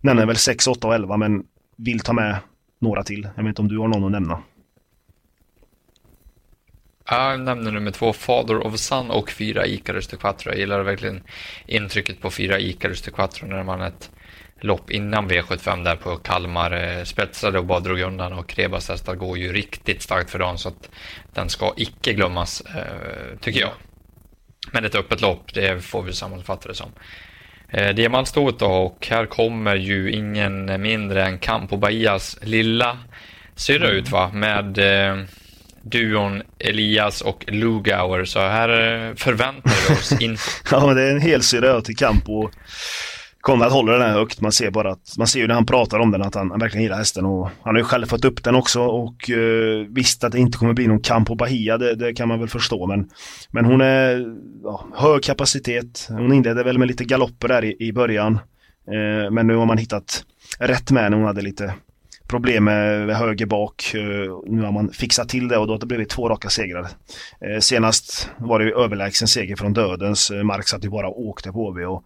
nämner 0.00 0.26
väl 0.26 0.36
6, 0.36 0.66
8 0.66 0.88
och 0.88 0.94
11 0.94 1.16
men 1.16 1.42
vill 1.76 2.00
ta 2.00 2.12
med 2.12 2.36
några 2.78 3.02
till. 3.02 3.28
Jag 3.36 3.42
vet 3.42 3.48
inte 3.48 3.62
om 3.62 3.68
du 3.68 3.78
har 3.78 3.88
någon 3.88 4.04
att 4.04 4.12
nämna. 4.12 4.42
Jag 7.12 7.40
nämner 7.40 7.70
nummer 7.70 7.90
två, 7.90 8.12
Father 8.12 8.66
of 8.66 8.78
Sun 8.78 9.10
och 9.10 9.30
fyra 9.30 9.66
Icarus 9.66 10.08
de 10.08 10.16
Quattro. 10.16 10.50
Jag 10.50 10.58
gillar 10.58 10.82
verkligen 10.82 11.22
intrycket 11.66 12.20
på 12.20 12.30
fyra 12.30 12.58
Icarus 12.58 13.02
de 13.02 13.10
Quattro 13.10 13.46
när 13.46 13.62
man 13.62 13.80
ett 13.80 14.10
lopp 14.60 14.90
innan 14.90 15.30
V75 15.30 15.84
där 15.84 15.96
på 15.96 16.16
Kalmar 16.16 16.72
eh, 16.72 17.04
spetsade 17.04 17.58
och 17.58 17.64
bara 17.64 17.80
drog 17.80 18.00
undan 18.00 18.32
och 18.32 18.48
Krebas 18.48 18.88
hästar 18.88 19.14
går 19.14 19.38
ju 19.38 19.52
riktigt 19.52 20.02
starkt 20.02 20.30
för 20.30 20.38
dagen 20.38 20.58
så 20.58 20.68
att 20.68 20.90
den 21.34 21.48
ska 21.48 21.74
icke 21.76 22.12
glömmas 22.12 22.60
eh, 22.60 23.38
tycker 23.40 23.60
jag. 23.60 23.72
Men 24.72 24.84
ett 24.84 24.94
öppet 24.94 25.20
lopp, 25.20 25.54
det 25.54 25.84
får 25.84 26.02
vi 26.02 26.12
sammanfatta 26.12 26.68
det 26.68 26.74
som. 26.74 26.92
Eh, 27.68 27.94
Diamantstoet 27.94 28.58
då 28.58 28.66
och 28.66 29.06
här 29.10 29.26
kommer 29.26 29.76
ju 29.76 30.12
ingen 30.12 30.82
mindre 30.82 31.24
än 31.24 31.38
Campo 31.38 31.76
Bahias 31.76 32.38
lilla 32.42 32.98
syrra 33.54 33.88
ut 33.88 34.10
va 34.10 34.30
med 34.32 34.78
eh, 34.78 35.24
duon 35.82 36.42
Elias 36.58 37.20
och 37.20 37.44
Lugauer 37.48 38.24
så 38.24 38.38
här 38.38 38.68
eh, 38.68 39.14
förväntar 39.14 39.88
vi 39.88 39.94
oss 39.94 40.12
info. 40.20 40.50
ja 40.70 40.86
men 40.86 40.96
det 40.96 41.02
är 41.02 41.10
en 41.10 41.20
hel 41.20 41.42
syrra 41.42 41.80
till 41.80 41.96
Campo 41.96 42.50
Konrad 43.40 43.72
håller 43.72 43.92
den 43.92 44.02
här 44.02 44.12
högt. 44.12 44.40
Man 44.40 44.52
ser 44.52 44.70
bara 44.70 44.92
att, 44.92 45.14
man 45.18 45.26
ser 45.26 45.40
ju 45.40 45.46
när 45.46 45.54
han 45.54 45.66
pratar 45.66 45.98
om 45.98 46.10
den 46.10 46.22
att 46.22 46.34
han, 46.34 46.50
han 46.50 46.60
verkligen 46.60 46.82
gillar 46.82 46.96
hästen 46.96 47.26
och 47.26 47.44
han 47.62 47.74
har 47.74 47.78
ju 47.78 47.84
själv 47.84 48.06
fått 48.06 48.24
upp 48.24 48.44
den 48.44 48.54
också 48.54 48.80
och 48.80 49.30
uh, 49.30 49.86
visst 49.88 50.24
att 50.24 50.32
det 50.32 50.38
inte 50.38 50.58
kommer 50.58 50.72
bli 50.72 50.86
någon 50.86 51.00
kamp 51.00 51.28
på 51.28 51.34
Bahia, 51.34 51.78
det, 51.78 51.94
det, 51.94 52.14
kan 52.14 52.28
man 52.28 52.38
väl 52.38 52.48
förstå 52.48 52.86
men, 52.86 53.08
men 53.50 53.64
hon 53.64 53.80
är 53.80 54.26
ja, 54.62 54.86
hög 54.94 55.22
kapacitet. 55.22 56.06
Hon 56.08 56.32
inledde 56.32 56.62
väl 56.62 56.78
med 56.78 56.88
lite 56.88 57.04
galopper 57.04 57.48
där 57.48 57.64
i, 57.64 57.76
i 57.78 57.92
början. 57.92 58.34
Uh, 58.34 59.30
men 59.30 59.46
nu 59.46 59.54
har 59.54 59.66
man 59.66 59.78
hittat 59.78 60.24
rätt 60.58 60.90
med 60.90 61.02
henne. 61.02 61.16
Hon 61.16 61.24
hade 61.24 61.42
lite 61.42 61.74
problem 62.30 62.64
med 62.64 63.16
höger 63.16 63.46
bak. 63.46 63.94
Eh, 63.94 64.00
nu 64.46 64.62
har 64.62 64.72
man 64.72 64.90
fixat 64.92 65.28
till 65.28 65.48
det 65.48 65.58
och 65.58 65.66
då 65.66 65.72
har 65.72 65.78
det 65.78 65.86
blivit 65.86 66.08
två 66.08 66.28
raka 66.28 66.50
segrar. 66.50 66.88
Eh, 67.40 67.60
senast 67.60 68.30
var 68.36 68.58
det 68.58 68.70
överlägsen 68.70 69.28
seger 69.28 69.56
från 69.56 69.72
dödens. 69.72 70.30
Eh, 70.30 70.42
Mark 70.42 70.68
satt 70.68 70.84
ju 70.84 70.88
bara 70.88 71.08
och 71.08 71.20
åkte 71.20 71.52
på 71.52 71.70
HV 71.70 71.84
och 71.86 72.04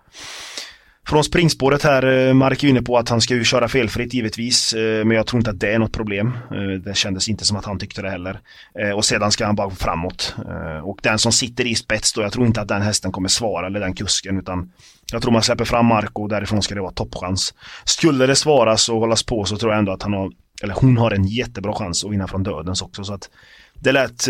från 1.09 1.25
springspåret 1.25 1.83
här, 1.83 2.29
eh, 2.29 2.35
Mark 2.35 2.65
är 2.65 2.69
inne 2.69 2.83
på 2.83 2.99
att 2.99 3.09
han 3.09 3.21
ska 3.21 3.35
ju 3.35 3.45
köra 3.45 3.69
felfritt 3.69 4.15
givetvis, 4.15 4.73
eh, 4.73 5.05
men 5.05 5.17
jag 5.17 5.27
tror 5.27 5.41
inte 5.41 5.51
att 5.51 5.61
det 5.61 5.73
är 5.73 5.79
något 5.79 5.93
problem. 5.93 6.33
Eh, 6.51 6.81
det 6.85 6.97
kändes 6.97 7.29
inte 7.29 7.45
som 7.45 7.57
att 7.57 7.65
han 7.65 7.79
tyckte 7.79 8.03
det 8.03 8.11
heller. 8.11 8.41
Och 8.97 9.05
sedan 9.05 9.33
ska 9.33 9.47
han 9.47 9.57
bara 9.57 9.67
gå 9.67 9.75
framåt. 9.75 10.35
Och 10.83 10.99
den 11.03 11.19
som 11.19 11.33
sitter 11.33 11.67
i 11.67 11.75
spets 11.75 12.13
då, 12.13 12.23
jag 12.23 12.33
tror 12.33 12.47
inte 12.47 12.61
att 12.61 12.69
den 12.69 12.83
hästen 12.83 13.13
kommer 13.13 13.29
svara, 13.29 13.67
eller 13.67 13.81
den 13.81 13.95
kusken, 13.95 14.39
utan 14.39 14.73
jag 15.13 15.23
tror 15.23 15.33
man 15.33 15.43
släpper 15.43 15.65
fram 15.65 15.87
Marco 15.87 16.23
och 16.23 16.29
därifrån 16.29 16.63
ska 16.63 16.75
det 16.75 16.81
vara 16.81 16.93
toppchans. 16.93 17.55
Skulle 17.85 18.27
det 18.27 18.37
svaras 18.37 18.89
och 18.89 19.01
hållas 19.01 19.23
på 19.23 19.45
så 19.45 19.57
tror 19.57 19.73
jag 19.73 19.79
ändå 19.79 19.93
att 19.93 20.03
han 20.03 20.13
har, 20.13 20.33
eller 20.63 20.75
hon 20.75 20.97
har 20.97 21.11
en 21.11 21.25
jättebra 21.25 21.73
chans 21.73 22.05
att 22.05 22.11
vinna 22.11 22.29
från 22.29 22.43
dödens 22.43 22.83
också. 22.83 23.05
Så 23.05 23.15
att 23.15 23.31
det 23.75 23.93
lät, 23.93 24.27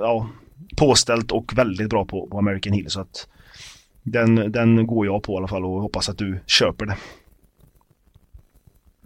ja, 0.00 0.28
påställt 0.76 1.32
och 1.32 1.58
väldigt 1.58 1.90
bra 1.90 2.04
på, 2.04 2.26
på 2.26 2.38
American 2.38 2.72
Hill. 2.72 2.90
Så 2.90 3.00
att 3.00 3.26
den, 4.10 4.52
den 4.52 4.86
går 4.86 5.06
jag 5.06 5.22
på 5.22 5.32
i 5.32 5.36
alla 5.36 5.48
fall 5.48 5.64
och 5.64 5.82
hoppas 5.82 6.08
att 6.08 6.18
du 6.18 6.40
köper 6.46 6.86
det. 6.86 6.96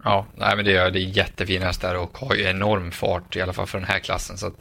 Ja, 0.03 0.25
nej, 0.35 0.55
men 0.55 0.65
det 0.65 0.75
är, 0.75 0.91
det 0.91 0.99
är 0.99 1.17
jättefina 1.17 1.65
hästar 1.65 1.95
och 1.95 2.17
har 2.17 2.35
ju 2.35 2.43
enorm 2.43 2.91
fart 2.91 3.35
i 3.35 3.41
alla 3.41 3.53
fall 3.53 3.67
för 3.67 3.77
den 3.77 3.87
här 3.87 3.99
klassen. 3.99 4.37
Så 4.37 4.47
att 4.47 4.55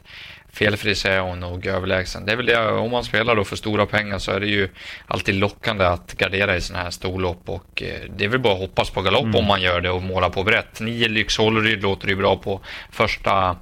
felfri 0.52 0.94
så 0.94 1.08
är 1.08 1.20
hon 1.20 1.40
nog 1.40 1.66
överlägsen. 1.66 2.26
Det 2.26 2.32
är 2.32 2.36
väl 2.36 2.46
det, 2.46 2.68
om 2.68 2.90
man 2.90 3.04
spelar 3.04 3.36
då 3.36 3.44
för 3.44 3.56
stora 3.56 3.86
pengar 3.86 4.18
så 4.18 4.32
är 4.32 4.40
det 4.40 4.46
ju 4.46 4.68
alltid 5.06 5.34
lockande 5.34 5.84
att 5.84 6.14
gardera 6.14 6.56
i 6.56 6.60
sådana 6.60 6.84
här 6.84 6.90
storlopp 6.90 7.48
och 7.48 7.82
eh, 7.82 8.10
det 8.16 8.24
är 8.24 8.28
väl 8.28 8.40
bara 8.40 8.52
att 8.52 8.58
hoppas 8.58 8.90
på 8.90 9.02
galopp 9.02 9.24
mm. 9.24 9.36
om 9.36 9.44
man 9.44 9.62
gör 9.62 9.80
det 9.80 9.90
och 9.90 10.02
måla 10.02 10.30
på 10.30 10.42
brett. 10.42 10.80
Nio 10.80 11.08
Lyx 11.08 11.38
Hålleryd 11.38 11.82
låter 11.82 12.08
ju 12.08 12.16
bra 12.16 12.36
på 12.36 12.60
första 12.90 13.56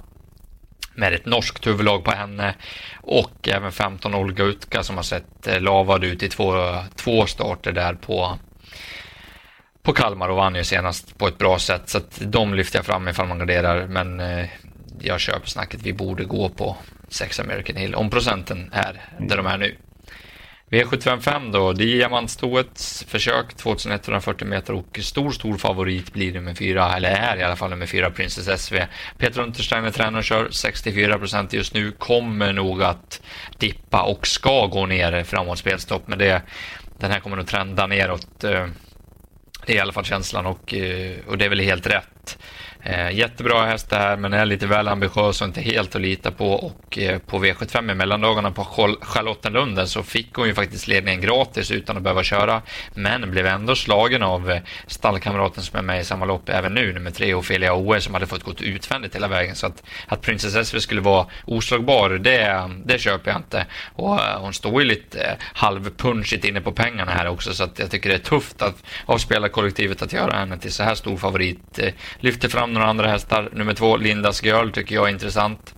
med 0.95 1.13
ett 1.13 1.25
norskt 1.25 1.67
huvudlag 1.67 2.03
på 2.03 2.11
henne 2.11 2.55
och 3.01 3.49
även 3.49 3.71
15 3.71 4.15
Olga 4.15 4.43
Utka 4.43 4.83
som 4.83 4.95
har 4.95 5.03
sett 5.03 5.47
eh, 5.47 5.61
lavad 5.61 6.03
ut 6.03 6.23
i 6.23 6.29
två, 6.29 6.53
två 6.95 7.25
starter 7.25 7.71
där 7.71 7.93
på 7.93 8.37
på 9.83 9.93
Kalmar 9.93 10.29
och 10.29 10.35
vann 10.35 10.55
ju 10.55 10.63
senast 10.63 11.17
på 11.17 11.27
ett 11.27 11.37
bra 11.37 11.59
sätt 11.59 11.89
så 11.89 11.97
att 11.97 12.21
de 12.21 12.53
lyfter 12.53 12.79
jag 12.79 12.85
fram 12.85 13.07
ifall 13.07 13.27
man 13.27 13.39
garderar 13.39 13.87
men 13.87 14.19
jag 14.19 14.49
jag 15.13 15.19
köper 15.19 15.47
snacket 15.47 15.81
vi 15.83 15.93
borde 15.93 16.23
gå 16.23 16.49
på 16.49 16.77
6 17.09 17.39
American 17.39 17.75
Hill 17.75 17.95
om 17.95 18.09
procenten 18.09 18.69
är 18.73 19.01
där 19.19 19.37
de 19.37 19.45
är 19.45 19.57
nu. 19.57 19.75
V755 20.73 21.51
då, 21.51 21.73
diamantstoets 21.73 23.05
försök 23.07 23.53
2140 23.53 24.47
meter 24.47 24.73
och 24.73 24.99
stor, 25.01 25.31
stor 25.31 25.57
favorit 25.57 26.13
blir 26.13 26.33
nummer 26.33 26.53
fyra, 26.53 26.95
eller 26.95 27.09
är 27.09 27.37
i 27.37 27.43
alla 27.43 27.55
fall 27.55 27.69
nummer 27.69 27.85
fyra, 27.85 28.11
Princess 28.11 28.61
SV. 28.61 28.75
Peter 29.17 29.41
Untersteiner 29.41 29.91
tränar 29.91 30.19
och 30.19 30.23
kör 30.23 30.49
64 30.49 31.19
procent 31.19 31.53
just 31.53 31.73
nu, 31.73 31.91
kommer 31.91 32.53
nog 32.53 32.83
att 32.83 33.21
dippa 33.57 34.01
och 34.01 34.27
ska 34.27 34.67
gå 34.67 34.85
ner 34.85 35.23
framåt 35.23 35.59
spelstopp, 35.59 36.07
men 36.07 36.19
det, 36.19 36.41
den 36.97 37.11
här 37.11 37.19
kommer 37.19 37.37
nog 37.37 37.47
trenda 37.47 37.87
neråt. 37.87 38.43
Eh, 38.43 38.67
det 39.65 39.73
är 39.73 39.77
i 39.77 39.79
alla 39.79 39.93
fall 39.93 40.05
känslan 40.05 40.45
och, 40.45 40.73
eh, 40.73 41.15
och 41.27 41.37
det 41.37 41.45
är 41.45 41.49
väl 41.49 41.59
helt 41.59 41.87
rätt. 41.87 42.37
Eh, 42.85 43.11
jättebra 43.11 43.65
häst 43.65 43.89
det 43.89 43.95
här, 43.95 44.17
men 44.17 44.33
är 44.33 44.45
lite 44.45 44.67
väl 44.67 44.87
ambitiös 44.87 45.41
och 45.41 45.47
inte 45.47 45.61
helt 45.61 45.95
att 45.95 46.01
lita 46.01 46.31
på. 46.31 46.53
Och 46.53 46.97
eh, 46.97 47.19
på 47.19 47.43
V75 47.43 47.91
i 47.91 47.95
mellandagarna 47.95 48.51
på 48.51 48.63
Charlottenlunden 49.01 49.87
så 49.87 50.03
fick 50.03 50.33
hon 50.33 50.47
ju 50.47 50.53
faktiskt 50.53 50.87
ledningen 50.87 51.21
gratis 51.21 51.71
utan 51.71 51.97
att 51.97 52.03
behöva 52.03 52.23
köra. 52.23 52.61
Men 52.93 53.31
blev 53.31 53.45
ändå 53.45 53.75
slagen 53.75 54.23
av 54.23 54.51
eh, 54.51 54.61
stallkamraten 54.87 55.63
som 55.63 55.79
är 55.79 55.83
med 55.83 56.01
i 56.01 56.03
samma 56.03 56.25
lopp 56.25 56.49
även 56.49 56.73
nu, 56.73 56.93
nummer 56.93 57.11
tre, 57.11 57.33
Ofelia 57.33 57.73
Oe, 57.73 58.01
som 58.01 58.13
hade 58.13 58.27
fått 58.27 58.43
gått 58.43 58.61
utvändigt 58.61 59.15
hela 59.15 59.27
vägen. 59.27 59.55
Så 59.55 59.67
att, 59.67 59.83
att 60.07 60.21
Princess 60.21 60.67
SV 60.67 60.79
skulle 60.79 61.01
vara 61.01 61.25
oslagbar, 61.45 62.09
det, 62.09 62.69
det 62.85 62.99
köper 62.99 63.31
jag 63.31 63.39
inte. 63.39 63.65
Och 63.95 64.21
eh, 64.21 64.41
hon 64.41 64.53
står 64.53 64.81
ju 64.81 64.87
lite 64.87 65.23
eh, 65.23 65.35
halvpunchigt 65.53 66.45
inne 66.45 66.61
på 66.61 66.71
pengarna 66.71 67.11
här 67.11 67.27
också, 67.27 67.53
så 67.53 67.63
att 67.63 67.79
jag 67.79 67.91
tycker 67.91 68.09
det 68.09 68.15
är 68.15 68.19
tufft 68.19 68.61
att, 68.61 68.83
av 69.05 69.17
spelarkollektivet 69.17 70.01
att 70.01 70.13
göra 70.13 70.37
henne 70.37 70.57
till 70.57 70.71
så 70.71 70.83
här 70.83 70.95
stor 70.95 71.17
favorit. 71.17 71.79
Eh, 71.79 71.93
lyfter 72.19 72.49
fram 72.49 72.72
några 72.73 72.87
andra 72.87 73.07
hästar. 73.07 73.49
Nummer 73.53 73.73
två, 73.73 73.97
Lindas 73.97 74.43
Girl, 74.43 74.69
tycker 74.69 74.95
jag 74.95 75.07
är 75.07 75.11
intressant. 75.11 75.73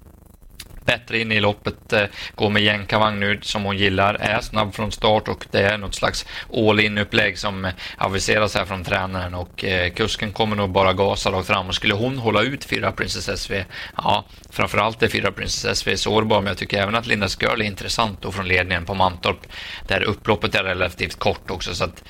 Bättre 0.85 1.19
in 1.19 1.31
i 1.31 1.39
loppet, 1.39 1.93
eh, 1.93 2.03
går 2.35 2.49
med 2.49 2.63
jänkarvagn 2.63 3.19
nu 3.19 3.39
som 3.41 3.63
hon 3.63 3.77
gillar, 3.77 4.13
är 4.13 4.41
snabb 4.41 4.75
från 4.75 4.91
start 4.91 5.27
och 5.27 5.45
det 5.51 5.61
är 5.61 5.77
något 5.77 5.95
slags 5.95 6.25
all-in-upplägg 6.53 7.37
som 7.37 7.65
eh, 7.65 7.71
aviseras 7.97 8.55
här 8.55 8.65
från 8.65 8.83
tränaren 8.83 9.33
och 9.33 9.63
eh, 9.63 9.91
kusken 9.91 10.31
kommer 10.31 10.55
nog 10.55 10.69
bara 10.69 10.93
gasa 10.93 11.31
rakt 11.31 11.47
fram 11.47 11.67
och 11.67 11.75
skulle 11.75 11.93
hon 11.93 12.17
hålla 12.17 12.41
ut 12.41 12.65
fyra 12.65 12.91
Princess 12.91 13.41
SV, 13.41 13.53
ja, 13.97 14.25
framförallt 14.55 15.03
är 15.03 15.07
fyra 15.07 15.31
Princess 15.31 15.79
SV 15.79 15.95
sårbar, 15.95 16.41
men 16.41 16.47
jag 16.47 16.57
tycker 16.57 16.81
även 16.81 16.95
att 16.95 17.07
Lindas 17.07 17.41
Girl 17.41 17.61
är 17.61 17.65
intressant 17.65 18.21
då 18.21 18.31
från 18.31 18.47
ledningen 18.47 18.85
på 18.85 18.93
Mantorp, 18.93 19.47
där 19.87 20.01
upploppet 20.01 20.55
är 20.55 20.63
relativt 20.63 21.19
kort 21.19 21.51
också, 21.51 21.75
så 21.75 21.83
att 21.83 22.03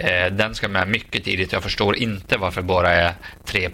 Eh, 0.00 0.32
den 0.32 0.54
ska 0.54 0.68
med 0.68 0.88
mycket 0.88 1.24
tidigt. 1.24 1.52
Jag 1.52 1.62
förstår 1.62 1.96
inte 1.96 2.36
varför 2.36 2.60
det 2.60 2.66
bara 2.66 2.90
är 2.90 3.14
3 3.44 3.70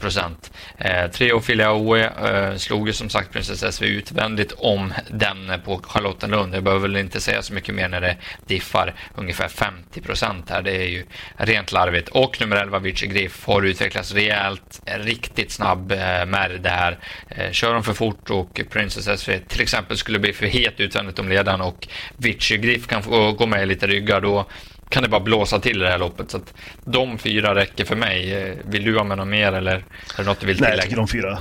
eh, 0.79 1.11
Treo 1.11 1.41
Filiaoe 1.41 2.05
eh, 2.05 2.57
slog 2.57 2.87
ju 2.87 2.93
som 2.93 3.11
sagt 3.11 3.33
Princess 3.33 3.75
SV 3.75 3.85
utvändigt 3.85 4.53
om 4.53 4.93
den 5.11 5.53
på 5.65 5.81
Charlottenlund. 5.83 6.55
Jag 6.55 6.65
behöver 6.65 6.89
väl 6.89 6.97
inte 6.97 7.21
säga 7.21 7.43
så 7.43 7.55
mycket 7.55 7.75
mer 7.75 7.89
när 7.89 8.01
det 8.01 8.17
diffar 8.47 8.95
ungefär 9.15 9.49
50 9.49 10.01
procent 10.01 10.51
här. 10.51 10.63
Det 10.63 10.77
är 10.77 10.89
ju 10.89 11.05
rent 11.37 11.73
larvigt. 11.73 12.09
Och 12.09 12.41
nummer 12.41 12.57
11 12.57 12.79
Vici 12.79 13.07
Griff 13.07 13.47
har 13.47 13.63
utvecklats 13.63 14.13
rejält. 14.13 14.83
Riktigt 14.85 15.51
snabb 15.53 15.93
eh, 15.93 16.27
med 16.27 16.61
det 16.61 16.71
här. 16.71 16.99
Eh, 17.29 17.51
kör 17.51 17.75
de 17.75 17.85
för 17.85 17.95
fort 17.95 18.14
och 18.31 18.61
Princess 18.71 19.21
SV 19.21 19.31
till 19.49 19.61
exempel 19.61 19.97
skulle 19.97 20.19
bli 20.19 20.33
för 20.33 20.47
het 20.47 20.81
utvändigt 20.81 21.19
om 21.19 21.29
ledaren 21.29 21.61
och 21.61 21.89
Vici 22.17 22.57
Griff 22.57 22.87
kan 22.87 23.03
få 23.03 23.33
gå 23.33 23.47
med 23.47 23.69
lite 23.69 23.87
ryggar 23.87 24.21
då 24.21 24.47
kan 24.89 25.03
det 25.03 25.09
bara 25.09 25.21
blåsa 25.21 25.59
till 25.59 25.79
det 25.79 25.89
här 25.89 25.99
loppet. 25.99 26.31
Så 26.31 26.37
att 26.37 26.55
de 26.85 27.19
fyra 27.19 27.55
räcker 27.55 27.85
för 27.85 27.97
mig. 27.97 28.35
Eh, 28.35 28.57
vill 28.65 28.85
du 28.85 28.97
ha 28.97 29.05
med 29.05 29.19
något 29.19 29.29
mer 29.29 29.53
eller 29.53 29.75
är 29.75 29.85
det 30.17 30.23
något 30.23 30.41
du 30.41 30.47
vill 30.47 30.57
tillägga? 30.57 30.71
Nej, 30.71 30.77
jag 30.77 30.85
tycker 30.85 30.97
de 30.97 31.09
fyra. 31.09 31.39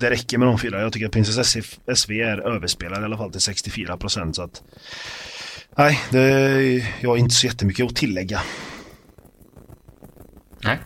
Det 0.00 0.10
räcker 0.10 0.38
med 0.38 0.48
de 0.48 0.58
fyra. 0.58 0.80
Jag 0.80 0.92
tycker 0.92 1.06
att 1.06 1.12
Princess 1.12 1.56
SV 1.94 2.12
är 2.12 2.38
överspelad 2.38 3.02
i 3.02 3.04
alla 3.04 3.16
fall 3.16 3.32
till 3.32 3.40
64 3.40 3.96
procent. 3.96 4.36
Så 4.36 4.42
att... 4.42 4.62
Nej, 5.76 6.00
det, 6.10 6.86
jag 7.00 7.10
har 7.10 7.16
inte 7.16 7.34
så 7.34 7.46
jättemycket 7.46 7.86
att 7.86 7.96
tillägga. 7.96 8.40
Nej. 10.64 10.78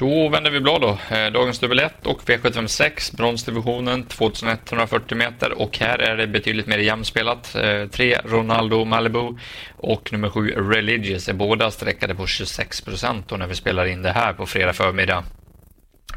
Då 0.00 0.28
vänder 0.28 0.50
vi 0.50 0.60
blad 0.60 0.80
då. 0.80 0.98
Eh, 1.16 1.32
dagens 1.32 1.58
dubbel 1.58 1.78
1 1.78 2.06
och 2.06 2.22
V756, 2.22 3.16
bronsdivisionen 3.16 4.04
2140 4.04 5.18
meter 5.18 5.52
och 5.52 5.78
här 5.78 5.98
är 5.98 6.16
det 6.16 6.26
betydligt 6.26 6.66
mer 6.66 6.78
jämspelat. 6.78 7.54
Eh, 7.54 7.86
3 7.86 8.18
Ronaldo 8.24 8.84
Malibu 8.84 9.36
och 9.76 10.12
nummer 10.12 10.30
7 10.30 10.50
Religious 10.50 11.28
är 11.28 11.32
båda 11.32 11.70
sträckade 11.70 12.14
på 12.14 12.26
26 12.26 12.80
procent 12.80 13.30
när 13.30 13.46
vi 13.46 13.54
spelar 13.54 13.86
in 13.86 14.02
det 14.02 14.12
här 14.12 14.32
på 14.32 14.46
fredag 14.46 14.72
förmiddag. 14.72 15.24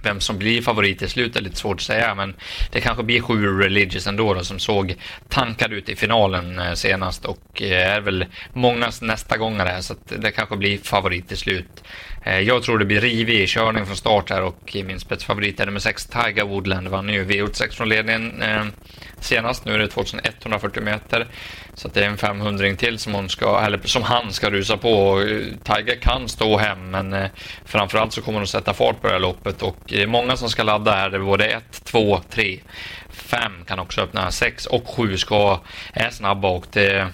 Vem 0.04 0.20
som 0.20 0.38
blir 0.38 0.62
favorit 0.62 1.02
i 1.02 1.10
slutet 1.10 1.36
är 1.36 1.42
lite 1.42 1.56
svårt 1.56 1.76
att 1.76 1.82
säga, 1.82 2.16
men 2.16 2.36
det 2.72 2.82
kanske 2.82 3.04
blir 3.04 3.22
sju 3.22 3.60
Religious 3.60 4.08
ändå 4.08 4.34
då, 4.34 4.44
som 4.44 4.60
såg 4.60 4.96
tankad 5.30 5.74
ut 5.74 5.90
i 5.90 5.96
finalen 5.96 6.60
eh, 6.60 6.74
senast 6.74 7.26
och 7.26 7.62
eh, 7.62 7.96
är 7.96 8.02
väl 8.02 8.26
mångas 8.54 9.02
nästa 9.02 9.38
gångare 9.38 9.70
här, 9.70 9.82
så 9.82 9.96
det 10.06 10.32
kanske 10.32 10.58
blir 10.58 10.78
favorit 10.78 11.32
i 11.32 11.36
slut. 11.36 11.84
Eh, 12.24 12.40
jag 12.40 12.64
tror 12.64 12.78
det 12.78 12.86
blir 12.86 13.02
rivig 13.02 13.50
körning 13.50 13.86
från 13.86 13.96
start 13.96 14.30
här 14.30 14.42
och 14.42 14.76
min 14.86 15.00
spetsfavorit 15.00 15.60
är 15.60 15.66
nummer 15.66 15.80
6 15.80 16.06
Tiger 16.06 16.44
Woodland 16.44 16.88
vann 16.88 17.10
ju 17.10 17.26
V86 17.26 17.70
från 17.70 17.90
ledningen 17.90 18.44
senast. 19.20 19.66
Nu 19.66 19.74
är 19.74 19.80
det 19.80 19.88
2140 19.88 20.84
meter 20.84 21.28
så 21.76 21.88
det 21.88 22.04
är 22.04 22.08
en 22.08 22.18
500 22.18 22.76
till 22.76 23.00
som, 23.00 23.14
hon 23.14 23.30
ska, 23.30 23.60
eller 23.60 23.80
som 23.84 24.04
han 24.04 24.34
ska 24.34 24.50
rusa 24.50 24.78
på. 24.78 25.22
Eh, 25.22 25.74
Tiger 25.76 25.96
kan 25.96 26.30
stå 26.30 26.58
hem 26.58 26.92
men 26.92 27.14
eh, 27.14 27.30
framförallt 27.66 28.14
så 28.14 28.22
kommer 28.22 28.40
hon 28.40 28.48
sätta 28.48 28.74
fart 28.74 29.02
på 29.02 29.08
det 29.08 29.14
här 29.14 29.20
loppet 29.20 29.62
och 29.62 29.78
det 29.86 30.02
är 30.02 30.08
många 30.08 30.38
som 30.38 30.50
ska 30.50 30.64
ladda 30.64 30.92
här. 30.92 31.10
Det 31.10 31.18
är 31.18 31.22
både 31.22 31.46
1, 31.46 31.64
2, 31.84 32.22
3, 32.30 32.60
5 33.10 33.52
kan 33.66 33.80
också 33.80 34.02
öppna, 34.02 34.32
6 34.32 34.66
och 34.66 34.88
7 34.88 35.18
ska, 35.18 35.60
är 35.94 36.10
snabba 36.10 36.48
och 36.48 36.66
det 36.72 37.08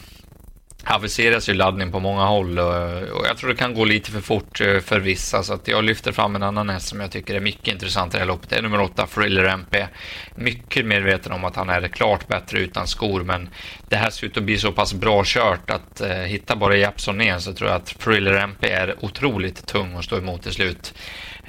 aviseras 0.89 1.49
ju 1.49 1.53
laddning 1.53 1.91
på 1.91 1.99
många 1.99 2.25
håll 2.25 2.59
och 2.59 3.25
jag 3.27 3.37
tror 3.37 3.49
det 3.49 3.55
kan 3.55 3.73
gå 3.73 3.85
lite 3.85 4.11
för 4.11 4.21
fort 4.21 4.61
eh, 4.61 4.79
för 4.79 4.99
vissa 4.99 5.43
så 5.43 5.53
att 5.53 5.67
jag 5.67 5.83
lyfter 5.83 6.11
fram 6.11 6.35
en 6.35 6.43
annan 6.43 6.69
häst 6.69 6.87
som 6.87 6.99
jag 6.99 7.11
tycker 7.11 7.35
är 7.35 7.39
mycket 7.39 7.67
intressant 7.67 8.13
i 8.13 8.17
det 8.17 8.19
här 8.19 8.27
loppet. 8.27 8.49
Det 8.49 8.55
är 8.55 8.61
nummer 8.61 8.81
8, 8.81 9.07
Thriller 9.07 9.43
MP. 9.43 9.87
Mycket 10.35 10.85
medveten 10.85 11.31
om 11.31 11.45
att 11.45 11.55
han 11.55 11.69
är 11.69 11.87
klart 11.87 12.27
bättre 12.27 12.59
utan 12.59 12.87
skor 12.87 13.23
men 13.23 13.49
det 13.89 13.95
här 13.95 14.09
ser 14.09 14.27
ut 14.27 14.37
att 14.37 14.43
bli 14.43 14.57
så 14.57 14.71
pass 14.71 14.93
bra 14.93 15.23
kört 15.25 15.69
att 15.69 16.01
eh, 16.01 16.09
hitta 16.09 16.55
bara 16.55 16.75
Japson 16.75 17.17
ner 17.17 17.39
så 17.39 17.53
tror 17.53 17.69
jag 17.69 17.77
att 17.77 17.99
Thriller 17.99 18.33
MP 18.33 18.69
är 18.69 18.95
otroligt 19.05 19.65
tung 19.65 19.95
att 19.95 20.05
stå 20.05 20.17
emot 20.17 20.43
till 20.43 20.53
slut. 20.53 20.93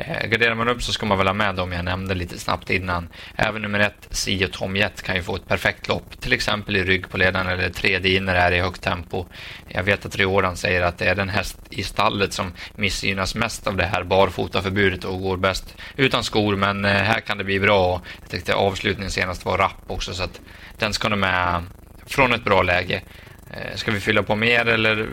Eh, 0.06 0.28
garderar 0.28 0.54
man 0.54 0.68
upp 0.68 0.82
så 0.82 0.92
ska 0.92 1.06
man 1.06 1.18
väl 1.18 1.26
ha 1.26 1.34
med 1.34 1.54
dem 1.54 1.72
jag 1.72 1.84
nämnde 1.84 2.14
lite 2.14 2.38
snabbt 2.38 2.70
innan. 2.70 3.08
Även 3.36 3.62
nummer 3.62 3.80
ett, 3.80 4.08
Sio 4.10 4.48
Tom 4.48 4.76
Jet, 4.76 5.02
kan 5.02 5.16
ju 5.16 5.22
få 5.22 5.36
ett 5.36 5.48
perfekt 5.48 5.88
lopp, 5.88 6.20
till 6.20 6.32
exempel 6.32 6.76
i 6.76 6.84
rygg 6.84 7.08
på 7.08 7.18
ledaren 7.18 7.46
eller 7.46 7.70
tredje 7.70 7.98
Diner 7.98 8.34
är 8.34 8.52
i 8.52 8.60
högt 8.60 8.82
tempo. 8.82 9.26
Jag 9.68 9.82
vet 9.82 10.06
att 10.06 10.16
Riordan 10.16 10.56
säger 10.56 10.82
att 10.82 10.98
det 10.98 11.04
är 11.04 11.14
den 11.14 11.28
häst 11.28 11.58
i 11.70 11.82
stallet 11.82 12.32
som 12.32 12.52
missgynnas 12.74 13.34
mest 13.34 13.66
av 13.66 13.76
det 13.76 13.86
här 13.86 14.02
barfotaförbudet 14.02 15.04
och 15.04 15.20
går 15.20 15.36
bäst 15.36 15.76
utan 15.96 16.24
skor, 16.24 16.56
men 16.56 16.84
eh, 16.84 16.92
här 16.92 17.20
kan 17.20 17.38
det 17.38 17.44
bli 17.44 17.60
bra. 17.60 18.02
Jag 18.20 18.30
tyckte 18.30 18.54
avslutningen 18.54 19.10
senast 19.10 19.44
var 19.44 19.58
rapp 19.58 19.84
också, 19.86 20.14
så 20.14 20.22
att 20.22 20.40
den 20.78 20.92
ska 20.92 21.08
nog 21.08 21.18
med 21.18 21.62
från 22.06 22.32
ett 22.32 22.44
bra 22.44 22.62
läge. 22.62 23.02
Eh, 23.50 23.76
ska 23.76 23.90
vi 23.90 24.00
fylla 24.00 24.22
på 24.22 24.36
mer 24.36 24.68
eller 24.68 25.08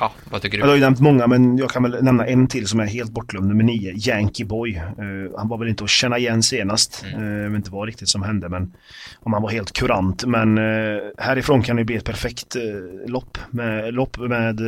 Ja, 0.00 0.12
vad 0.30 0.42
tycker 0.42 0.58
du? 0.58 0.62
Jag 0.62 0.68
har 0.68 0.74
ju 0.74 0.80
nämnt 0.80 1.00
många, 1.00 1.26
men 1.26 1.58
jag 1.58 1.70
kan 1.70 1.82
väl 1.82 2.02
nämna 2.02 2.26
en 2.26 2.46
till 2.46 2.66
som 2.66 2.80
är 2.80 2.86
helt 2.86 3.10
bortglömd. 3.10 3.48
Nummer 3.48 3.64
nio, 3.64 3.92
Yankee 3.96 4.46
Boy. 4.46 4.76
Uh, 4.76 5.38
han 5.38 5.48
var 5.48 5.58
väl 5.58 5.68
inte 5.68 5.84
att 5.84 5.90
känna 5.90 6.18
igen 6.18 6.42
senast. 6.42 7.04
Mm. 7.14 7.24
Uh, 7.24 7.42
jag 7.42 7.50
vet 7.50 7.56
inte 7.56 7.70
vad 7.70 7.86
riktigt 7.86 8.08
som 8.08 8.22
hände, 8.22 8.48
men 8.48 8.72
om 9.18 9.32
han 9.32 9.42
var 9.42 9.50
helt 9.50 9.72
kurant. 9.72 10.24
Men 10.24 10.58
uh, 10.58 11.02
härifrån 11.18 11.62
kan 11.62 11.76
det 11.76 11.84
bli 11.84 11.96
ett 11.96 12.04
perfekt 12.04 12.56
uh, 12.56 13.10
lopp 13.10 13.38
med, 13.50 13.94
lopp 13.94 14.18
med 14.18 14.60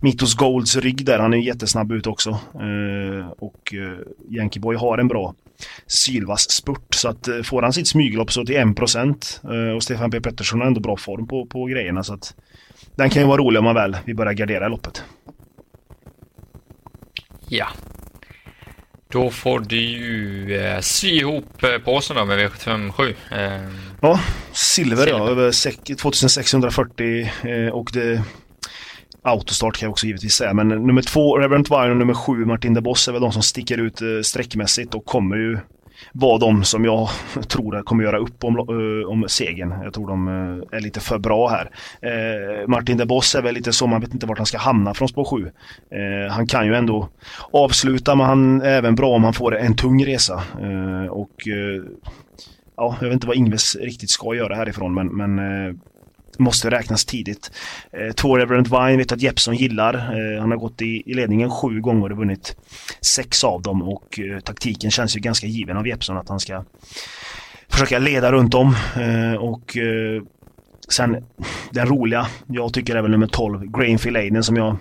Mitos 0.00 0.34
Golds 0.34 0.76
rygg 0.76 1.04
där. 1.04 1.18
Han 1.18 1.34
är 1.34 1.38
jättesnabb 1.38 1.92
ut 1.92 2.06
också. 2.06 2.38
och 3.38 3.74
Yankee 4.30 4.60
Boy 4.60 4.76
har 4.76 4.98
en 4.98 5.08
bra 5.08 5.34
sylvass 5.86 6.50
spurt. 6.50 6.94
Så 6.94 7.08
att 7.08 7.28
får 7.44 7.62
han 7.62 7.72
sitt 7.72 7.88
smyglopp 7.88 8.32
så 8.32 8.44
till 8.44 8.56
1% 8.56 9.74
och 9.76 9.82
Stefan 9.82 10.10
P 10.10 10.20
Pettersson 10.20 10.60
har 10.60 10.66
ändå 10.66 10.80
bra 10.80 10.96
form 10.96 11.26
på, 11.26 11.46
på 11.46 11.64
grejerna. 11.64 12.02
Så 12.02 12.14
att 12.14 12.34
den 12.96 13.10
kan 13.10 13.22
ju 13.22 13.28
vara 13.28 13.42
rolig 13.42 13.58
om 13.58 13.64
man 13.64 13.74
väl 13.74 13.96
vi 14.04 14.14
börjar 14.14 14.32
gardera 14.32 14.68
loppet. 14.68 15.04
Ja. 17.48 17.66
Då 19.08 19.30
får 19.30 19.60
du 19.60 19.80
ju 19.80 20.56
eh, 20.56 20.80
sy 20.80 21.08
ihop 21.08 21.62
eh, 21.62 21.78
påsen 21.84 22.16
då 22.16 22.24
med 22.24 22.38
V757. 22.38 23.14
Eh, 23.32 23.70
ja, 24.00 24.20
silver, 24.52 25.06
ja, 25.06 25.28
över 25.28 25.50
2640 25.96 27.30
eh, 27.42 27.68
och 27.68 27.90
det 27.92 28.22
Autostart 29.22 29.76
kan 29.76 29.86
jag 29.86 29.92
också 29.92 30.06
givetvis 30.06 30.34
säga, 30.34 30.54
men 30.54 30.68
nummer 30.68 31.02
två 31.02 31.38
Reverend 31.38 31.68
Wine 31.68 31.90
och 31.90 31.96
nummer 31.96 32.14
sju 32.14 32.44
Martin 32.44 32.74
de 32.74 32.80
Boss 32.80 33.08
är 33.08 33.12
väl 33.12 33.22
de 33.22 33.32
som 33.32 33.42
sticker 33.42 33.78
ut 33.78 34.02
eh, 34.02 34.08
sträckmässigt 34.22 34.94
och 34.94 35.04
kommer 35.04 35.36
ju 35.36 35.58
vara 36.12 36.38
de 36.38 36.64
som 36.64 36.84
jag 36.84 37.08
tror 37.48 37.82
kommer 37.82 38.04
göra 38.04 38.18
upp 38.18 38.44
om, 38.44 38.58
eh, 38.58 39.10
om 39.10 39.24
segern. 39.28 39.74
Jag 39.82 39.94
tror 39.94 40.08
de 40.08 40.28
eh, 40.28 40.78
är 40.78 40.80
lite 40.80 41.00
för 41.00 41.18
bra 41.18 41.48
här. 41.48 41.70
Eh, 42.00 42.68
Martin 42.68 42.96
de 42.96 43.06
Boss 43.06 43.34
är 43.34 43.42
väl 43.42 43.54
lite 43.54 43.72
så, 43.72 43.86
man 43.86 44.00
vet 44.00 44.14
inte 44.14 44.26
vart 44.26 44.38
han 44.38 44.46
ska 44.46 44.58
hamna 44.58 44.94
från 44.94 45.08
spår 45.08 45.24
7. 45.24 45.50
han 46.30 46.46
kan 46.46 46.66
ju 46.66 46.74
ändå 46.74 47.08
avsluta, 47.52 48.14
men 48.14 48.26
han 48.26 48.62
är 48.62 48.70
även 48.70 48.94
bra 48.94 49.14
om 49.14 49.24
han 49.24 49.32
får 49.32 49.56
en 49.56 49.76
tung 49.76 50.04
resa. 50.04 50.42
och 51.10 51.34
ja, 52.76 52.96
jag 53.00 53.08
vet 53.08 53.14
inte 53.14 53.26
vad 53.26 53.36
Ingves 53.36 53.76
riktigt 53.76 54.10
ska 54.10 54.34
göra 54.34 54.54
härifrån, 54.54 54.94
men, 54.94 55.06
men 55.06 55.38
måste 56.38 56.70
räknas 56.70 57.04
tidigt. 57.04 57.50
Eh, 57.92 58.12
två 58.12 58.38
Reverend 58.38 58.68
Vine 58.68 58.96
vet 58.96 59.12
att 59.12 59.22
Jeppson 59.22 59.54
gillar. 59.54 59.94
Eh, 59.94 60.40
han 60.40 60.50
har 60.50 60.58
gått 60.58 60.82
i, 60.82 61.02
i, 61.06 61.14
ledningen 61.14 61.50
sju 61.50 61.80
gånger 61.80 62.12
och 62.12 62.18
vunnit 62.18 62.56
sex 63.00 63.44
av 63.44 63.62
dem 63.62 63.82
och 63.82 64.20
eh, 64.20 64.40
taktiken 64.40 64.90
känns 64.90 65.16
ju 65.16 65.20
ganska 65.20 65.46
given 65.46 65.76
av 65.76 65.86
Jeppson 65.86 66.16
att 66.16 66.28
han 66.28 66.40
ska 66.40 66.64
försöka 67.68 67.98
leda 67.98 68.32
runt 68.32 68.54
om. 68.54 68.76
Eh, 68.96 69.34
och 69.34 69.76
eh, 69.76 70.22
sen 70.88 71.24
den 71.70 71.86
roliga, 71.86 72.26
jag 72.46 72.72
tycker 72.72 72.96
även 72.96 73.10
nummer 73.10 73.26
12, 73.26 73.70
Grainfield 73.70 74.16
Aiden 74.16 74.42
som 74.42 74.56
jag 74.56 74.76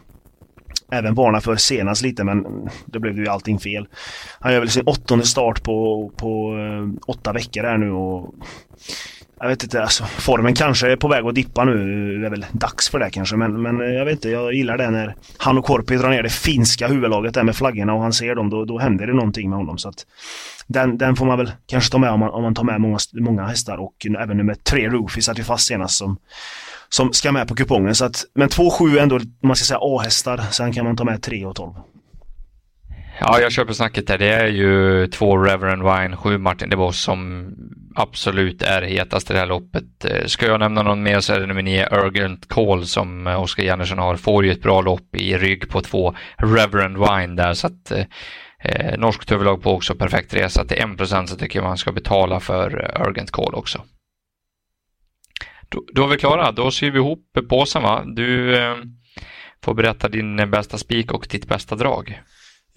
även 0.91 1.15
varna 1.15 1.41
för 1.41 1.55
senast 1.55 2.01
lite 2.01 2.23
men 2.23 2.69
då 2.85 2.99
blev 2.99 3.17
ju 3.17 3.27
allting 3.27 3.59
fel. 3.59 3.87
Han 4.39 4.53
gör 4.53 4.59
väl 4.59 4.69
sin 4.69 4.83
åttonde 4.87 5.25
start 5.25 5.63
på, 5.63 6.11
på 6.17 6.57
eh, 6.57 6.99
åtta 7.07 7.33
veckor 7.33 7.63
här 7.63 7.77
nu 7.77 7.91
och 7.91 8.35
jag 9.39 9.47
vet 9.47 9.63
inte, 9.63 9.81
alltså 9.81 10.03
formen 10.03 10.53
kanske 10.53 10.91
är 10.91 10.95
på 10.95 11.07
väg 11.07 11.25
att 11.25 11.35
dippa 11.35 11.63
nu. 11.63 12.17
Det 12.19 12.25
är 12.25 12.29
väl 12.29 12.45
dags 12.51 12.89
för 12.89 12.99
det 12.99 13.09
kanske, 13.09 13.35
men, 13.35 13.61
men 13.61 13.81
eh, 13.81 13.87
jag 13.87 14.05
vet 14.05 14.13
inte. 14.13 14.29
Jag 14.29 14.53
gillar 14.53 14.77
det 14.77 14.89
när 14.89 15.15
han 15.37 15.57
och 15.57 15.65
Korpi 15.65 15.95
drar 15.95 16.09
ner 16.09 16.23
det 16.23 16.29
finska 16.29 16.87
huvudlaget 16.87 17.33
där 17.33 17.43
med 17.43 17.55
flaggorna 17.55 17.93
och 17.93 18.01
han 18.01 18.13
ser 18.13 18.35
dem, 18.35 18.49
då, 18.49 18.65
då 18.65 18.79
händer 18.79 19.07
det 19.07 19.13
någonting 19.13 19.49
med 19.49 19.59
honom. 19.59 19.77
Så 19.77 19.89
att 19.89 20.05
den, 20.67 20.97
den 20.97 21.15
får 21.15 21.25
man 21.25 21.37
väl 21.37 21.51
kanske 21.65 21.91
ta 21.91 21.97
med 21.97 22.09
om 22.09 22.19
man, 22.19 22.29
om 22.29 22.43
man 22.43 22.55
tar 22.55 22.63
med 22.63 22.81
många, 22.81 22.97
många 23.13 23.45
hästar 23.45 23.77
och 23.77 24.07
även 24.19 24.37
nummer 24.37 24.53
tre 24.53 24.89
Roofi 24.89 25.21
satt 25.21 25.39
ju 25.39 25.43
fast 25.43 25.67
senast 25.67 25.97
som, 25.97 26.17
som 26.89 27.13
ska 27.13 27.31
med 27.31 27.47
på 27.47 27.55
kupongen. 27.55 27.95
Så 27.95 28.05
att, 28.05 28.25
men 28.33 28.49
2-7 28.49 28.99
ändå, 28.99 29.19
man 29.43 29.55
ska 29.55 29.65
säga 29.65 29.79
A-hästar. 29.81 30.41
Sen 30.51 30.73
kan 30.73 30.85
man 30.85 30.97
ta 30.97 31.03
med 31.03 31.21
3 31.21 31.45
och 31.45 31.55
12. 31.55 31.73
Ja, 33.19 33.39
jag 33.39 33.51
köper 33.51 33.73
snacket 33.73 34.07
där. 34.07 34.17
Det 34.17 34.33
är 34.33 34.47
ju 34.47 35.07
två 35.07 35.37
Reverend 35.37 35.83
Wine, 35.83 36.17
sju 36.17 36.37
Martin 36.37 36.69
DeVos 36.69 37.01
som 37.01 37.47
absolut 37.95 38.61
är 38.61 38.81
hetast 38.81 39.29
i 39.29 39.33
det 39.33 39.39
här 39.39 39.47
loppet. 39.47 40.05
Eh, 40.05 40.25
ska 40.25 40.45
jag 40.45 40.59
nämna 40.59 40.83
någon 40.83 41.03
mer 41.03 41.19
så 41.19 41.33
är 41.33 41.39
det 41.39 41.45
nummer 41.45 41.61
nio 41.61 41.89
Urgent 41.91 42.47
Call 42.47 42.85
som 42.85 43.27
eh, 43.27 43.41
Oskar 43.41 43.63
Jennersson 43.63 43.97
har. 43.97 44.15
Får 44.15 44.45
ju 44.45 44.51
ett 44.51 44.61
bra 44.61 44.81
lopp 44.81 45.15
i 45.15 45.37
rygg 45.37 45.69
på 45.69 45.81
två 45.81 46.15
Reverend 46.37 46.97
Wine 46.97 47.35
där 47.35 47.53
så 47.53 47.67
att 47.67 47.91
eh, 47.91 48.05
eh 48.63 48.97
norskt 48.97 49.31
överlag 49.31 49.63
på 49.63 49.71
också 49.71 49.95
perfekt 49.95 50.33
resa. 50.33 50.65
Till 50.65 50.77
1% 50.77 51.25
så 51.25 51.35
tycker 51.35 51.59
jag 51.59 51.67
man 51.67 51.77
ska 51.77 51.91
betala 51.91 52.39
för 52.39 52.91
Urgent 53.07 53.31
Call 53.31 53.55
också. 53.55 53.81
Då, 55.69 55.83
då 55.93 56.03
är 56.03 56.07
vi 56.07 56.17
klara. 56.17 56.51
Då 56.51 56.71
syr 56.71 56.91
vi 56.91 56.97
ihop 56.97 57.37
påsen 57.49 57.83
va. 57.83 58.03
Du 58.05 58.57
eh, 58.57 58.75
får 59.63 59.73
berätta 59.73 60.09
din 60.09 60.51
bästa 60.51 60.77
spik 60.77 61.11
och 61.11 61.27
ditt 61.29 61.47
bästa 61.47 61.75
drag. 61.75 62.21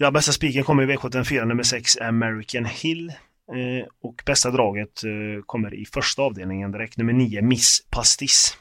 Ja, 0.01 0.11
bästa 0.11 0.31
spiken 0.31 0.63
kommer 0.63 0.83
i 0.83 0.95
V74 0.95 1.45
nummer 1.45 1.63
6, 1.63 1.97
American 1.97 2.65
Hill. 2.65 3.09
Eh, 3.09 3.87
och 4.01 4.23
bästa 4.25 4.51
draget 4.51 5.03
eh, 5.03 5.43
kommer 5.45 5.73
i 5.73 5.85
första 5.85 6.21
avdelningen 6.21 6.71
direkt, 6.71 6.97
nummer 6.97 7.13
9, 7.13 7.41
Miss 7.41 7.87
Pastis. 7.89 8.57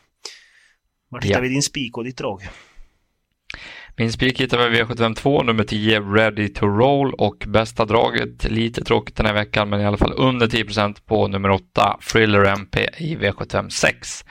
Var 1.09 1.21
hittar 1.21 1.35
ja. 1.35 1.41
vi 1.41 1.49
din 1.49 1.63
spik 1.63 1.97
och 1.97 2.05
ditt 2.05 2.19
drag? 2.19 2.43
Min 3.97 4.13
spik 4.13 4.41
hittar 4.41 4.69
vi 4.69 4.83
V752, 4.83 5.45
nummer 5.45 5.65
10, 5.65 6.01
Ready 6.01 6.49
to 6.49 6.67
Roll 6.67 7.15
och 7.15 7.45
bästa 7.49 7.85
draget, 7.85 8.45
lite 8.45 8.85
tråkigt 8.85 9.17
den 9.17 9.27
här 9.27 9.35
veckan, 9.35 9.69
men 9.69 9.81
i 9.81 9.85
alla 9.85 9.97
fall 9.97 10.15
under 10.17 10.47
10% 10.47 10.97
på 11.07 11.29
nummer 11.29 11.51
8, 11.51 11.99
Thriller 12.13 12.45
MP 12.45 12.89
i 12.99 13.17
V756. 13.17 14.25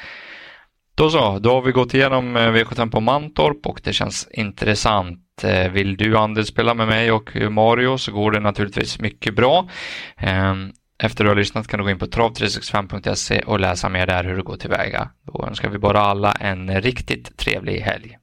Då 0.95 1.09
så, 1.09 1.39
då 1.39 1.51
har 1.51 1.61
vi 1.61 1.71
gått 1.71 1.93
igenom 1.93 2.35
eh, 2.35 2.39
V75 2.39 2.91
på 2.91 2.99
Mantorp 2.99 3.65
och 3.65 3.81
det 3.83 3.93
känns 3.93 4.27
intressant. 4.31 5.26
Eh, 5.43 5.71
vill 5.71 5.97
du 5.97 6.17
Anders 6.17 6.47
spela 6.47 6.73
med 6.73 6.87
mig 6.87 7.11
och 7.11 7.35
Mario 7.51 7.97
så 7.97 8.11
går 8.11 8.31
det 8.31 8.39
naturligtvis 8.39 8.99
mycket 8.99 9.35
bra. 9.35 9.69
Ehm, 10.17 10.71
efter 11.03 11.23
du 11.23 11.29
har 11.29 11.35
lyssnat 11.35 11.67
kan 11.67 11.77
du 11.77 11.83
gå 11.83 11.89
in 11.89 11.99
på 11.99 12.05
trav365.se 12.05 13.41
och 13.41 13.59
läsa 13.59 13.89
mer 13.89 14.07
där 14.07 14.23
hur 14.23 14.35
det 14.35 14.43
går 14.43 14.57
tillväga. 14.57 15.09
Då 15.21 15.45
önskar 15.47 15.69
vi 15.69 15.77
bara 15.77 15.99
alla 15.99 16.31
en 16.31 16.81
riktigt 16.81 17.37
trevlig 17.37 17.79
helg. 17.79 18.17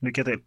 Lycka 0.00 0.24
till! 0.24 0.38